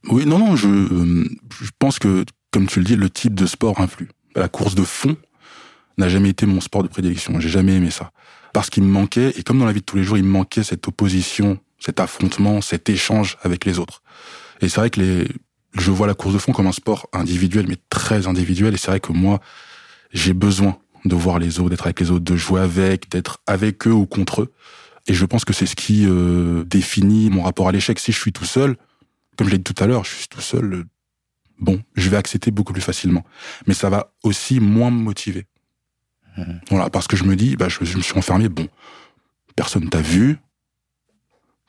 Oui, 0.09 0.25
non, 0.25 0.37
non, 0.37 0.55
je, 0.55 0.67
je 0.67 1.69
pense 1.79 1.99
que, 1.99 2.25
comme 2.51 2.67
tu 2.67 2.79
le 2.79 2.85
dis, 2.85 2.95
le 2.95 3.09
type 3.09 3.35
de 3.35 3.45
sport 3.45 3.79
influe. 3.79 4.09
La 4.35 4.49
course 4.49 4.75
de 4.75 4.83
fond 4.83 5.15
n'a 5.97 6.09
jamais 6.09 6.29
été 6.29 6.45
mon 6.45 6.59
sport 6.59 6.83
de 6.83 6.87
prédilection. 6.87 7.39
J'ai 7.39 7.49
jamais 7.49 7.75
aimé 7.75 7.91
ça. 7.91 8.11
Parce 8.51 8.69
qu'il 8.69 8.83
me 8.83 8.89
manquait, 8.89 9.33
et 9.37 9.43
comme 9.43 9.59
dans 9.59 9.65
la 9.65 9.71
vie 9.71 9.79
de 9.79 9.85
tous 9.85 9.97
les 9.97 10.03
jours, 10.03 10.17
il 10.17 10.23
me 10.23 10.29
manquait 10.29 10.63
cette 10.63 10.87
opposition, 10.87 11.59
cet 11.79 11.99
affrontement, 11.99 12.61
cet 12.61 12.89
échange 12.89 13.37
avec 13.41 13.65
les 13.65 13.79
autres. 13.79 14.01
Et 14.61 14.69
c'est 14.69 14.79
vrai 14.79 14.89
que 14.89 14.99
les, 14.99 15.27
je 15.77 15.91
vois 15.91 16.07
la 16.07 16.13
course 16.13 16.33
de 16.33 16.39
fond 16.39 16.51
comme 16.51 16.67
un 16.67 16.73
sport 16.73 17.07
individuel, 17.13 17.65
mais 17.67 17.77
très 17.89 18.27
individuel. 18.27 18.73
Et 18.73 18.77
c'est 18.77 18.91
vrai 18.91 18.99
que 18.99 19.11
moi, 19.11 19.39
j'ai 20.13 20.33
besoin 20.33 20.77
de 21.05 21.15
voir 21.15 21.39
les 21.39 21.59
autres, 21.59 21.69
d'être 21.69 21.85
avec 21.85 21.99
les 21.99 22.11
autres, 22.11 22.23
de 22.23 22.35
jouer 22.35 22.61
avec, 22.61 23.09
d'être 23.09 23.39
avec 23.47 23.87
eux 23.87 23.91
ou 23.91 24.05
contre 24.05 24.43
eux. 24.43 24.53
Et 25.07 25.13
je 25.13 25.25
pense 25.25 25.43
que 25.43 25.53
c'est 25.53 25.65
ce 25.65 25.75
qui 25.75 26.05
euh, 26.07 26.63
définit 26.63 27.29
mon 27.29 27.43
rapport 27.43 27.67
à 27.67 27.71
l'échec. 27.71 27.99
Si 27.99 28.11
je 28.11 28.19
suis 28.19 28.31
tout 28.31 28.45
seul, 28.45 28.77
comme 29.37 29.47
je 29.47 29.51
l'ai 29.53 29.57
dit 29.57 29.63
tout 29.73 29.83
à 29.83 29.87
l'heure, 29.87 30.03
je 30.05 30.11
suis 30.13 30.27
tout 30.27 30.41
seul. 30.41 30.73
euh, 30.73 30.83
Bon, 31.59 31.81
je 31.95 32.09
vais 32.09 32.17
accepter 32.17 32.51
beaucoup 32.51 32.73
plus 32.73 32.81
facilement. 32.81 33.23
Mais 33.67 33.73
ça 33.73 33.89
va 33.89 34.11
aussi 34.23 34.59
moins 34.59 34.91
me 34.91 34.97
motiver. 35.01 35.45
Mhm. 36.37 36.59
Voilà, 36.71 36.89
parce 36.89 37.07
que 37.07 37.15
je 37.15 37.23
me 37.23 37.35
dis, 37.35 37.55
bah, 37.55 37.69
je, 37.69 37.85
je 37.85 37.95
me 37.97 38.01
suis 38.01 38.17
enfermé, 38.17 38.49
bon, 38.49 38.67
personne 39.55 39.87
t'a 39.89 40.01
vu, 40.01 40.39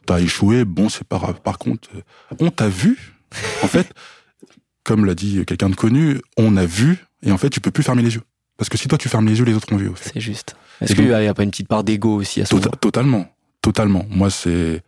t'as 0.07 0.21
échoué, 0.21 0.65
bon, 0.65 0.89
c'est 0.89 1.05
pas 1.07 1.19
grave. 1.19 1.41
Par 1.43 1.59
contre, 1.59 1.89
euh, 1.95 2.01
on 2.41 2.51
t'a 2.51 2.69
vu. 2.69 3.15
En 3.63 3.69
fait, 3.69 3.93
comme 4.85 5.05
l'a 5.05 5.15
dit 5.15 5.45
quelqu'un 5.47 5.69
de 5.71 5.75
connu, 5.77 6.21
on 6.37 6.57
a 6.57 6.67
vu, 6.67 6.99
et 7.23 7.31
en 7.31 7.39
fait, 7.39 7.51
tu 7.51 7.61
peux 7.61 7.71
plus 7.71 7.83
fermer 7.83 8.03
les 8.03 8.15
yeux. 8.15 8.23
Parce 8.57 8.69
que 8.69 8.79
si 8.79 8.87
toi 8.89 8.97
tu 8.99 9.09
fermes 9.09 9.27
les 9.27 9.39
yeux, 9.39 9.45
les 9.45 9.55
autres 9.55 9.73
ont 9.73 9.77
vu. 9.77 9.89
Au 9.89 9.95
fait. 9.95 10.11
C'est 10.15 10.21
juste. 10.21 10.57
Est-ce 10.81 10.95
qu'il 10.95 11.07
n'y 11.07 11.13
a 11.13 11.35
pas 11.35 11.43
une 11.43 11.51
petite 11.51 11.69
part 11.69 11.85
d'ego 11.85 12.17
aussi 12.17 12.41
à 12.41 12.47
ce 12.47 12.51
Tota- 12.55 12.67
moment 12.67 12.77
totalement, 12.81 13.37
totalement. 13.63 14.07
Moi, 14.11 14.31
c'est 14.31 14.83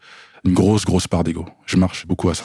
une 0.47 0.55
grosse, 0.55 0.85
grosse 0.85 1.09
part 1.09 1.25
d'ego. 1.25 1.45
Je 1.67 1.77
marche 1.77 2.07
beaucoup 2.07 2.31
à 2.31 2.35
ça. 2.35 2.45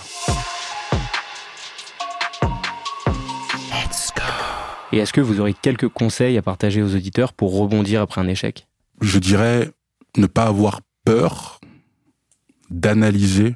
Et 4.91 4.97
est-ce 4.97 5.13
que 5.13 5.21
vous 5.21 5.39
aurez 5.39 5.53
quelques 5.53 5.87
conseils 5.87 6.37
à 6.37 6.41
partager 6.41 6.81
aux 6.81 6.95
auditeurs 6.95 7.31
pour 7.31 7.57
rebondir 7.57 8.01
après 8.01 8.19
un 8.19 8.27
échec? 8.27 8.67
Je 8.99 9.19
dirais 9.19 9.71
ne 10.17 10.27
pas 10.27 10.45
avoir 10.45 10.81
peur 11.05 11.61
d'analyser 12.69 13.55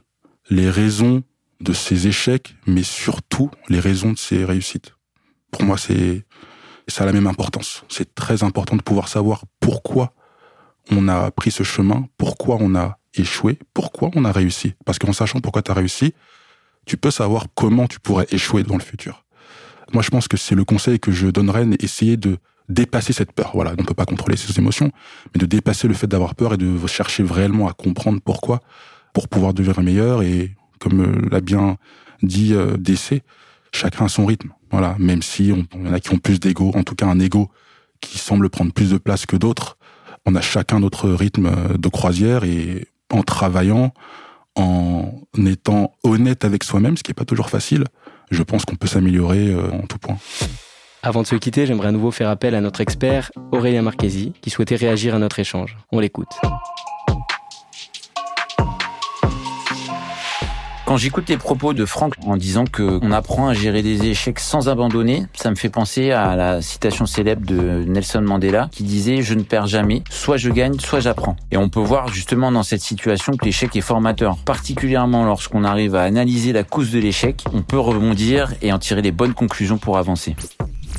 les 0.49 0.69
raisons 0.69 1.23
de 1.59 1.73
ses 1.73 2.07
échecs, 2.07 2.55
mais 2.67 2.83
surtout 2.83 3.49
les 3.67 3.79
raisons 3.79 4.13
de 4.13 4.17
ses 4.17 4.45
réussites. 4.45 4.93
Pour 5.51 5.63
moi, 5.63 5.77
c'est 5.77 6.23
ça 6.87 7.03
a 7.03 7.07
la 7.07 7.13
même 7.13 7.27
importance. 7.27 7.83
C'est 7.89 8.13
très 8.13 8.43
important 8.43 8.75
de 8.75 8.81
pouvoir 8.81 9.07
savoir 9.07 9.43
pourquoi 9.59 10.13
on 10.91 11.07
a 11.07 11.31
pris 11.31 11.49
ce 11.49 11.63
chemin, 11.63 12.07
pourquoi 12.17 12.57
on 12.59 12.75
a 12.75 12.99
échoué, 13.17 13.59
pourquoi 13.73 14.11
on 14.15 14.25
a 14.25 14.31
réussi? 14.31 14.73
Parce 14.85 14.99
qu'en 14.99 15.13
sachant 15.13 15.39
pourquoi 15.39 15.61
tu 15.61 15.71
as 15.71 15.73
réussi, 15.73 16.13
tu 16.85 16.97
peux 16.97 17.11
savoir 17.11 17.47
comment 17.55 17.87
tu 17.87 17.99
pourrais 17.99 18.27
échouer 18.31 18.63
dans 18.63 18.75
le 18.75 18.83
futur. 18.83 19.25
Moi, 19.93 20.03
je 20.03 20.09
pense 20.09 20.27
que 20.27 20.37
c'est 20.37 20.55
le 20.55 20.65
conseil 20.65 20.99
que 20.99 21.11
je 21.11 21.27
donnerais, 21.27 21.65
essayer 21.79 22.17
de 22.17 22.37
dépasser 22.69 23.13
cette 23.13 23.31
peur. 23.31 23.51
Voilà, 23.53 23.73
on 23.77 23.81
ne 23.81 23.87
peut 23.87 23.93
pas 23.93 24.05
contrôler 24.05 24.37
ses 24.37 24.57
émotions, 24.59 24.91
mais 25.33 25.39
de 25.39 25.45
dépasser 25.45 25.87
le 25.87 25.93
fait 25.93 26.07
d'avoir 26.07 26.35
peur 26.35 26.53
et 26.53 26.57
de 26.57 26.85
chercher 26.87 27.23
réellement 27.23 27.67
à 27.67 27.73
comprendre 27.73 28.19
pourquoi, 28.23 28.61
pour 29.13 29.27
pouvoir 29.27 29.53
devenir 29.53 29.81
meilleur 29.81 30.23
et, 30.23 30.55
comme 30.79 31.01
euh, 31.01 31.29
l'a 31.31 31.41
bien 31.41 31.77
dit 32.23 32.53
euh, 32.53 32.77
DC, 32.77 33.21
chacun 33.71 34.05
a 34.05 34.09
son 34.09 34.25
rythme. 34.25 34.51
Voilà, 34.71 34.95
même 34.99 35.21
si 35.21 35.53
on, 35.53 35.85
y 35.85 35.87
en 35.87 35.93
a 35.93 35.99
qui 35.99 36.13
ont 36.13 36.17
plus 36.17 36.39
d'ego, 36.39 36.71
en 36.75 36.83
tout 36.83 36.95
cas 36.95 37.05
un 37.05 37.19
ego 37.19 37.49
qui 38.01 38.17
semble 38.17 38.49
prendre 38.49 38.73
plus 38.73 38.91
de 38.91 38.97
place 38.97 39.25
que 39.25 39.35
d'autres. 39.35 39.77
On 40.25 40.35
a 40.35 40.41
chacun 40.41 40.79
notre 40.79 41.09
rythme 41.11 41.77
de 41.77 41.87
croisière 41.87 42.43
et 42.43 42.87
en 43.15 43.23
travaillant, 43.23 43.93
en 44.55 45.11
étant 45.45 45.93
honnête 46.03 46.45
avec 46.45 46.63
soi-même, 46.63 46.97
ce 46.97 47.03
qui 47.03 47.11
est 47.11 47.15
pas 47.15 47.25
toujours 47.25 47.49
facile, 47.49 47.85
je 48.31 48.43
pense 48.43 48.65
qu'on 48.65 48.75
peut 48.75 48.87
s'améliorer 48.87 49.51
euh, 49.51 49.71
en 49.71 49.85
tout 49.87 49.97
point. 49.97 50.17
Avant 51.03 51.21
de 51.21 51.27
se 51.27 51.35
quitter, 51.35 51.65
j'aimerais 51.65 51.89
à 51.89 51.91
nouveau 51.91 52.11
faire 52.11 52.29
appel 52.29 52.55
à 52.55 52.61
notre 52.61 52.81
expert 52.81 53.31
Aurélien 53.51 53.83
Marchesi 53.83 54.33
qui 54.41 54.49
souhaitait 54.49 54.75
réagir 54.75 55.13
à 55.13 55.19
notre 55.19 55.39
échange. 55.39 55.77
On 55.91 55.99
l'écoute. 55.99 56.31
Quand 60.85 60.97
j'écoute 60.97 61.27
les 61.29 61.37
propos 61.37 61.73
de 61.73 61.83
Franck 61.83 62.13
en 62.27 62.37
disant 62.37 62.63
qu'on 62.71 63.11
apprend 63.11 63.47
à 63.47 63.55
gérer 63.55 63.81
des 63.81 64.05
échecs 64.05 64.39
sans 64.39 64.69
abandonner, 64.69 65.25
ça 65.33 65.49
me 65.49 65.55
fait 65.55 65.69
penser 65.69 66.11
à 66.11 66.35
la 66.35 66.61
citation 66.61 67.07
célèbre 67.07 67.43
de 67.43 67.83
Nelson 67.87 68.21
Mandela 68.21 68.69
qui 68.71 68.83
disait 68.83 69.23
je 69.23 69.33
ne 69.33 69.41
perds 69.41 69.65
jamais, 69.65 70.03
soit 70.11 70.37
je 70.37 70.51
gagne, 70.51 70.79
soit 70.79 70.99
j'apprends. 70.99 71.37
Et 71.49 71.57
on 71.57 71.69
peut 71.69 71.79
voir 71.79 72.09
justement 72.09 72.51
dans 72.51 72.61
cette 72.61 72.81
situation 72.81 73.33
que 73.35 73.45
l'échec 73.45 73.75
est 73.75 73.81
formateur. 73.81 74.37
Particulièrement 74.37 75.25
lorsqu'on 75.25 75.63
arrive 75.63 75.95
à 75.95 76.03
analyser 76.03 76.53
la 76.53 76.63
cause 76.63 76.91
de 76.91 76.99
l'échec, 76.99 77.43
on 77.51 77.63
peut 77.63 77.79
rebondir 77.79 78.53
et 78.61 78.71
en 78.71 78.77
tirer 78.77 79.01
les 79.01 79.11
bonnes 79.11 79.33
conclusions 79.33 79.79
pour 79.79 79.97
avancer. 79.97 80.35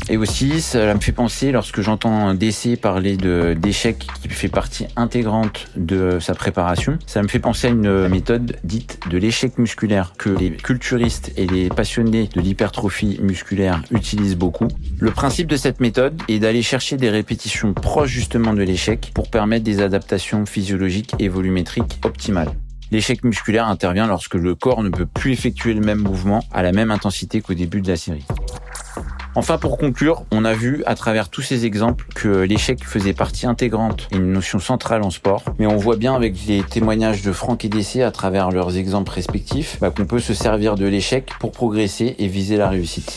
Et 0.09 0.17
aussi, 0.17 0.61
ça 0.61 0.95
me 0.95 1.01
fait 1.01 1.11
penser, 1.11 1.51
lorsque 1.51 1.81
j'entends 1.81 2.33
DC 2.33 2.81
parler 2.81 3.17
de 3.17 3.57
d'échec 3.59 4.07
qui 4.23 4.29
fait 4.29 4.49
partie 4.49 4.87
intégrante 4.95 5.67
de 5.75 6.19
sa 6.21 6.35
préparation, 6.35 6.99
ça 7.07 7.23
me 7.23 7.29
fait 7.29 7.41
penser 7.41 7.67
à 7.67 7.71
une 7.71 8.07
méthode 8.07 8.57
dite 8.63 9.01
de 9.11 9.19
l'échec 9.19 9.59
musculaire 9.59 10.13
que 10.17 10.31
les 10.31 10.53
culturistes 10.53 11.33
et 11.37 11.47
les 11.49 11.69
passionnés 11.71 12.29
de 12.33 12.41
l'hypertrophie 12.41 13.19
musculaire 13.21 13.83
utilisent 13.91 14.37
beaucoup. 14.37 14.69
Le 15.01 15.11
principe 15.11 15.49
de 15.49 15.57
cette 15.57 15.81
méthode 15.81 16.23
est 16.29 16.39
d'aller 16.39 16.63
chercher 16.63 16.97
des 16.97 17.11
répétitions 17.11 17.75
proches 17.75 18.11
justement 18.11 18.55
de 18.55 18.63
l'échec 18.63 19.11
pour 19.13 19.29
permettre 19.29 19.65
des 19.65 19.81
adaptations 19.83 20.47
physiologiques 20.47 21.15
et 21.19 21.29
volumétriques 21.29 21.99
optimales. 22.05 22.53
L'échec 22.93 23.25
musculaire 23.25 23.67
intervient 23.67 24.07
lorsque 24.07 24.35
le 24.35 24.55
corps 24.55 24.85
ne 24.85 24.91
peut 24.91 25.07
plus 25.07 25.33
effectuer 25.33 25.75
le 25.75 25.81
même 25.81 25.99
mouvement 25.99 26.45
à 26.53 26.63
la 26.63 26.71
même 26.71 26.93
intensité 26.93 27.41
qu'au 27.41 27.55
début 27.55 27.81
de 27.81 27.89
la 27.89 27.97
série. 27.97 28.25
Enfin, 29.39 29.59
pour 29.59 29.77
conclure, 29.77 30.25
on 30.31 30.47
a 30.47 30.55
vu 30.55 30.83
à 30.87 30.95
travers 30.95 31.29
tous 31.29 31.43
ces 31.43 31.67
exemples 31.67 32.07
que 32.15 32.41
l'échec 32.41 32.83
faisait 32.83 33.13
partie 33.13 33.47
intégrante 33.47 34.09
et 34.11 34.17
une 34.17 34.33
notion 34.33 34.59
centrale 34.59 35.03
en 35.03 35.11
sport. 35.11 35.45
Mais 35.59 35.67
on 35.67 35.77
voit 35.77 35.97
bien 35.97 36.15
avec 36.15 36.35
les 36.47 36.63
témoignages 36.63 37.21
de 37.21 37.33
Franck 37.33 37.63
et 37.67 37.69
Dessé 37.69 38.03
à 38.03 38.11
travers 38.11 38.51
leurs 38.51 38.79
exemples 38.79 39.13
respectifs 39.13 39.77
bah, 39.79 39.91
qu'on 39.91 40.07
peut 40.07 40.21
se 40.21 40.33
servir 40.33 40.75
de 40.75 40.87
l'échec 40.87 41.33
pour 41.39 41.53
progresser 41.53 42.17
et 42.19 42.29
viser 42.29 42.57
la 42.57 42.71
réussite. 42.71 43.15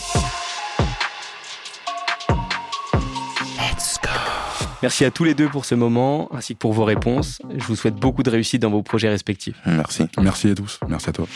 Merci 4.82 5.06
à 5.06 5.12
tous 5.12 5.24
les 5.24 5.34
deux 5.34 5.48
pour 5.48 5.64
ce 5.64 5.76
moment, 5.76 6.28
ainsi 6.34 6.54
que 6.54 6.60
pour 6.60 6.74
vos 6.74 6.84
réponses. 6.84 7.40
Je 7.58 7.64
vous 7.64 7.78
souhaite 7.78 7.96
beaucoup 7.96 8.24
de 8.24 8.30
réussite 8.30 8.62
dans 8.62 8.72
vos 8.72 8.84
projets 8.84 9.10
respectifs. 9.10 9.56
Merci. 9.66 10.08
Merci 10.22 10.50
à 10.50 10.56
tous. 10.56 10.80
Merci 10.90 11.10
à 11.10 11.14
toi. 11.14 11.28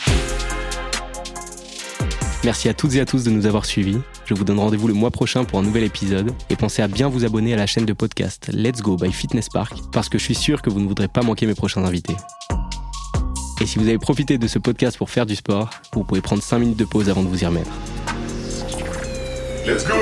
Merci 2.43 2.67
à 2.67 2.73
toutes 2.73 2.95
et 2.95 2.99
à 2.99 3.05
tous 3.05 3.23
de 3.23 3.29
nous 3.29 3.45
avoir 3.45 3.63
suivis. 3.63 3.99
Je 4.25 4.33
vous 4.33 4.43
donne 4.43 4.59
rendez-vous 4.59 4.87
le 4.87 4.93
mois 4.93 5.11
prochain 5.11 5.43
pour 5.43 5.59
un 5.59 5.63
nouvel 5.63 5.83
épisode 5.83 6.31
et 6.49 6.55
pensez 6.55 6.81
à 6.81 6.87
bien 6.87 7.09
vous 7.09 7.25
abonner 7.25 7.53
à 7.53 7.57
la 7.57 7.65
chaîne 7.65 7.85
de 7.85 7.93
podcast 7.93 8.49
Let's 8.53 8.81
Go 8.81 8.95
by 8.95 9.11
Fitness 9.11 9.49
Park 9.49 9.73
parce 9.91 10.07
que 10.07 10.17
je 10.17 10.23
suis 10.23 10.35
sûr 10.35 10.61
que 10.61 10.69
vous 10.69 10.79
ne 10.79 10.87
voudrez 10.87 11.07
pas 11.07 11.21
manquer 11.21 11.45
mes 11.45 11.55
prochains 11.55 11.83
invités. 11.83 12.15
Et 13.61 13.65
si 13.65 13.79
vous 13.79 13.87
avez 13.87 13.99
profité 13.99 14.37
de 14.37 14.47
ce 14.47 14.59
podcast 14.59 14.97
pour 14.97 15.09
faire 15.09 15.25
du 15.25 15.35
sport, 15.35 15.69
vous 15.93 16.03
pouvez 16.03 16.21
prendre 16.21 16.41
5 16.41 16.59
minutes 16.59 16.79
de 16.79 16.85
pause 16.85 17.09
avant 17.09 17.23
de 17.23 17.27
vous 17.27 17.43
y 17.43 17.45
remettre. 17.45 17.71
Let's 19.65 19.85
go 19.85 19.93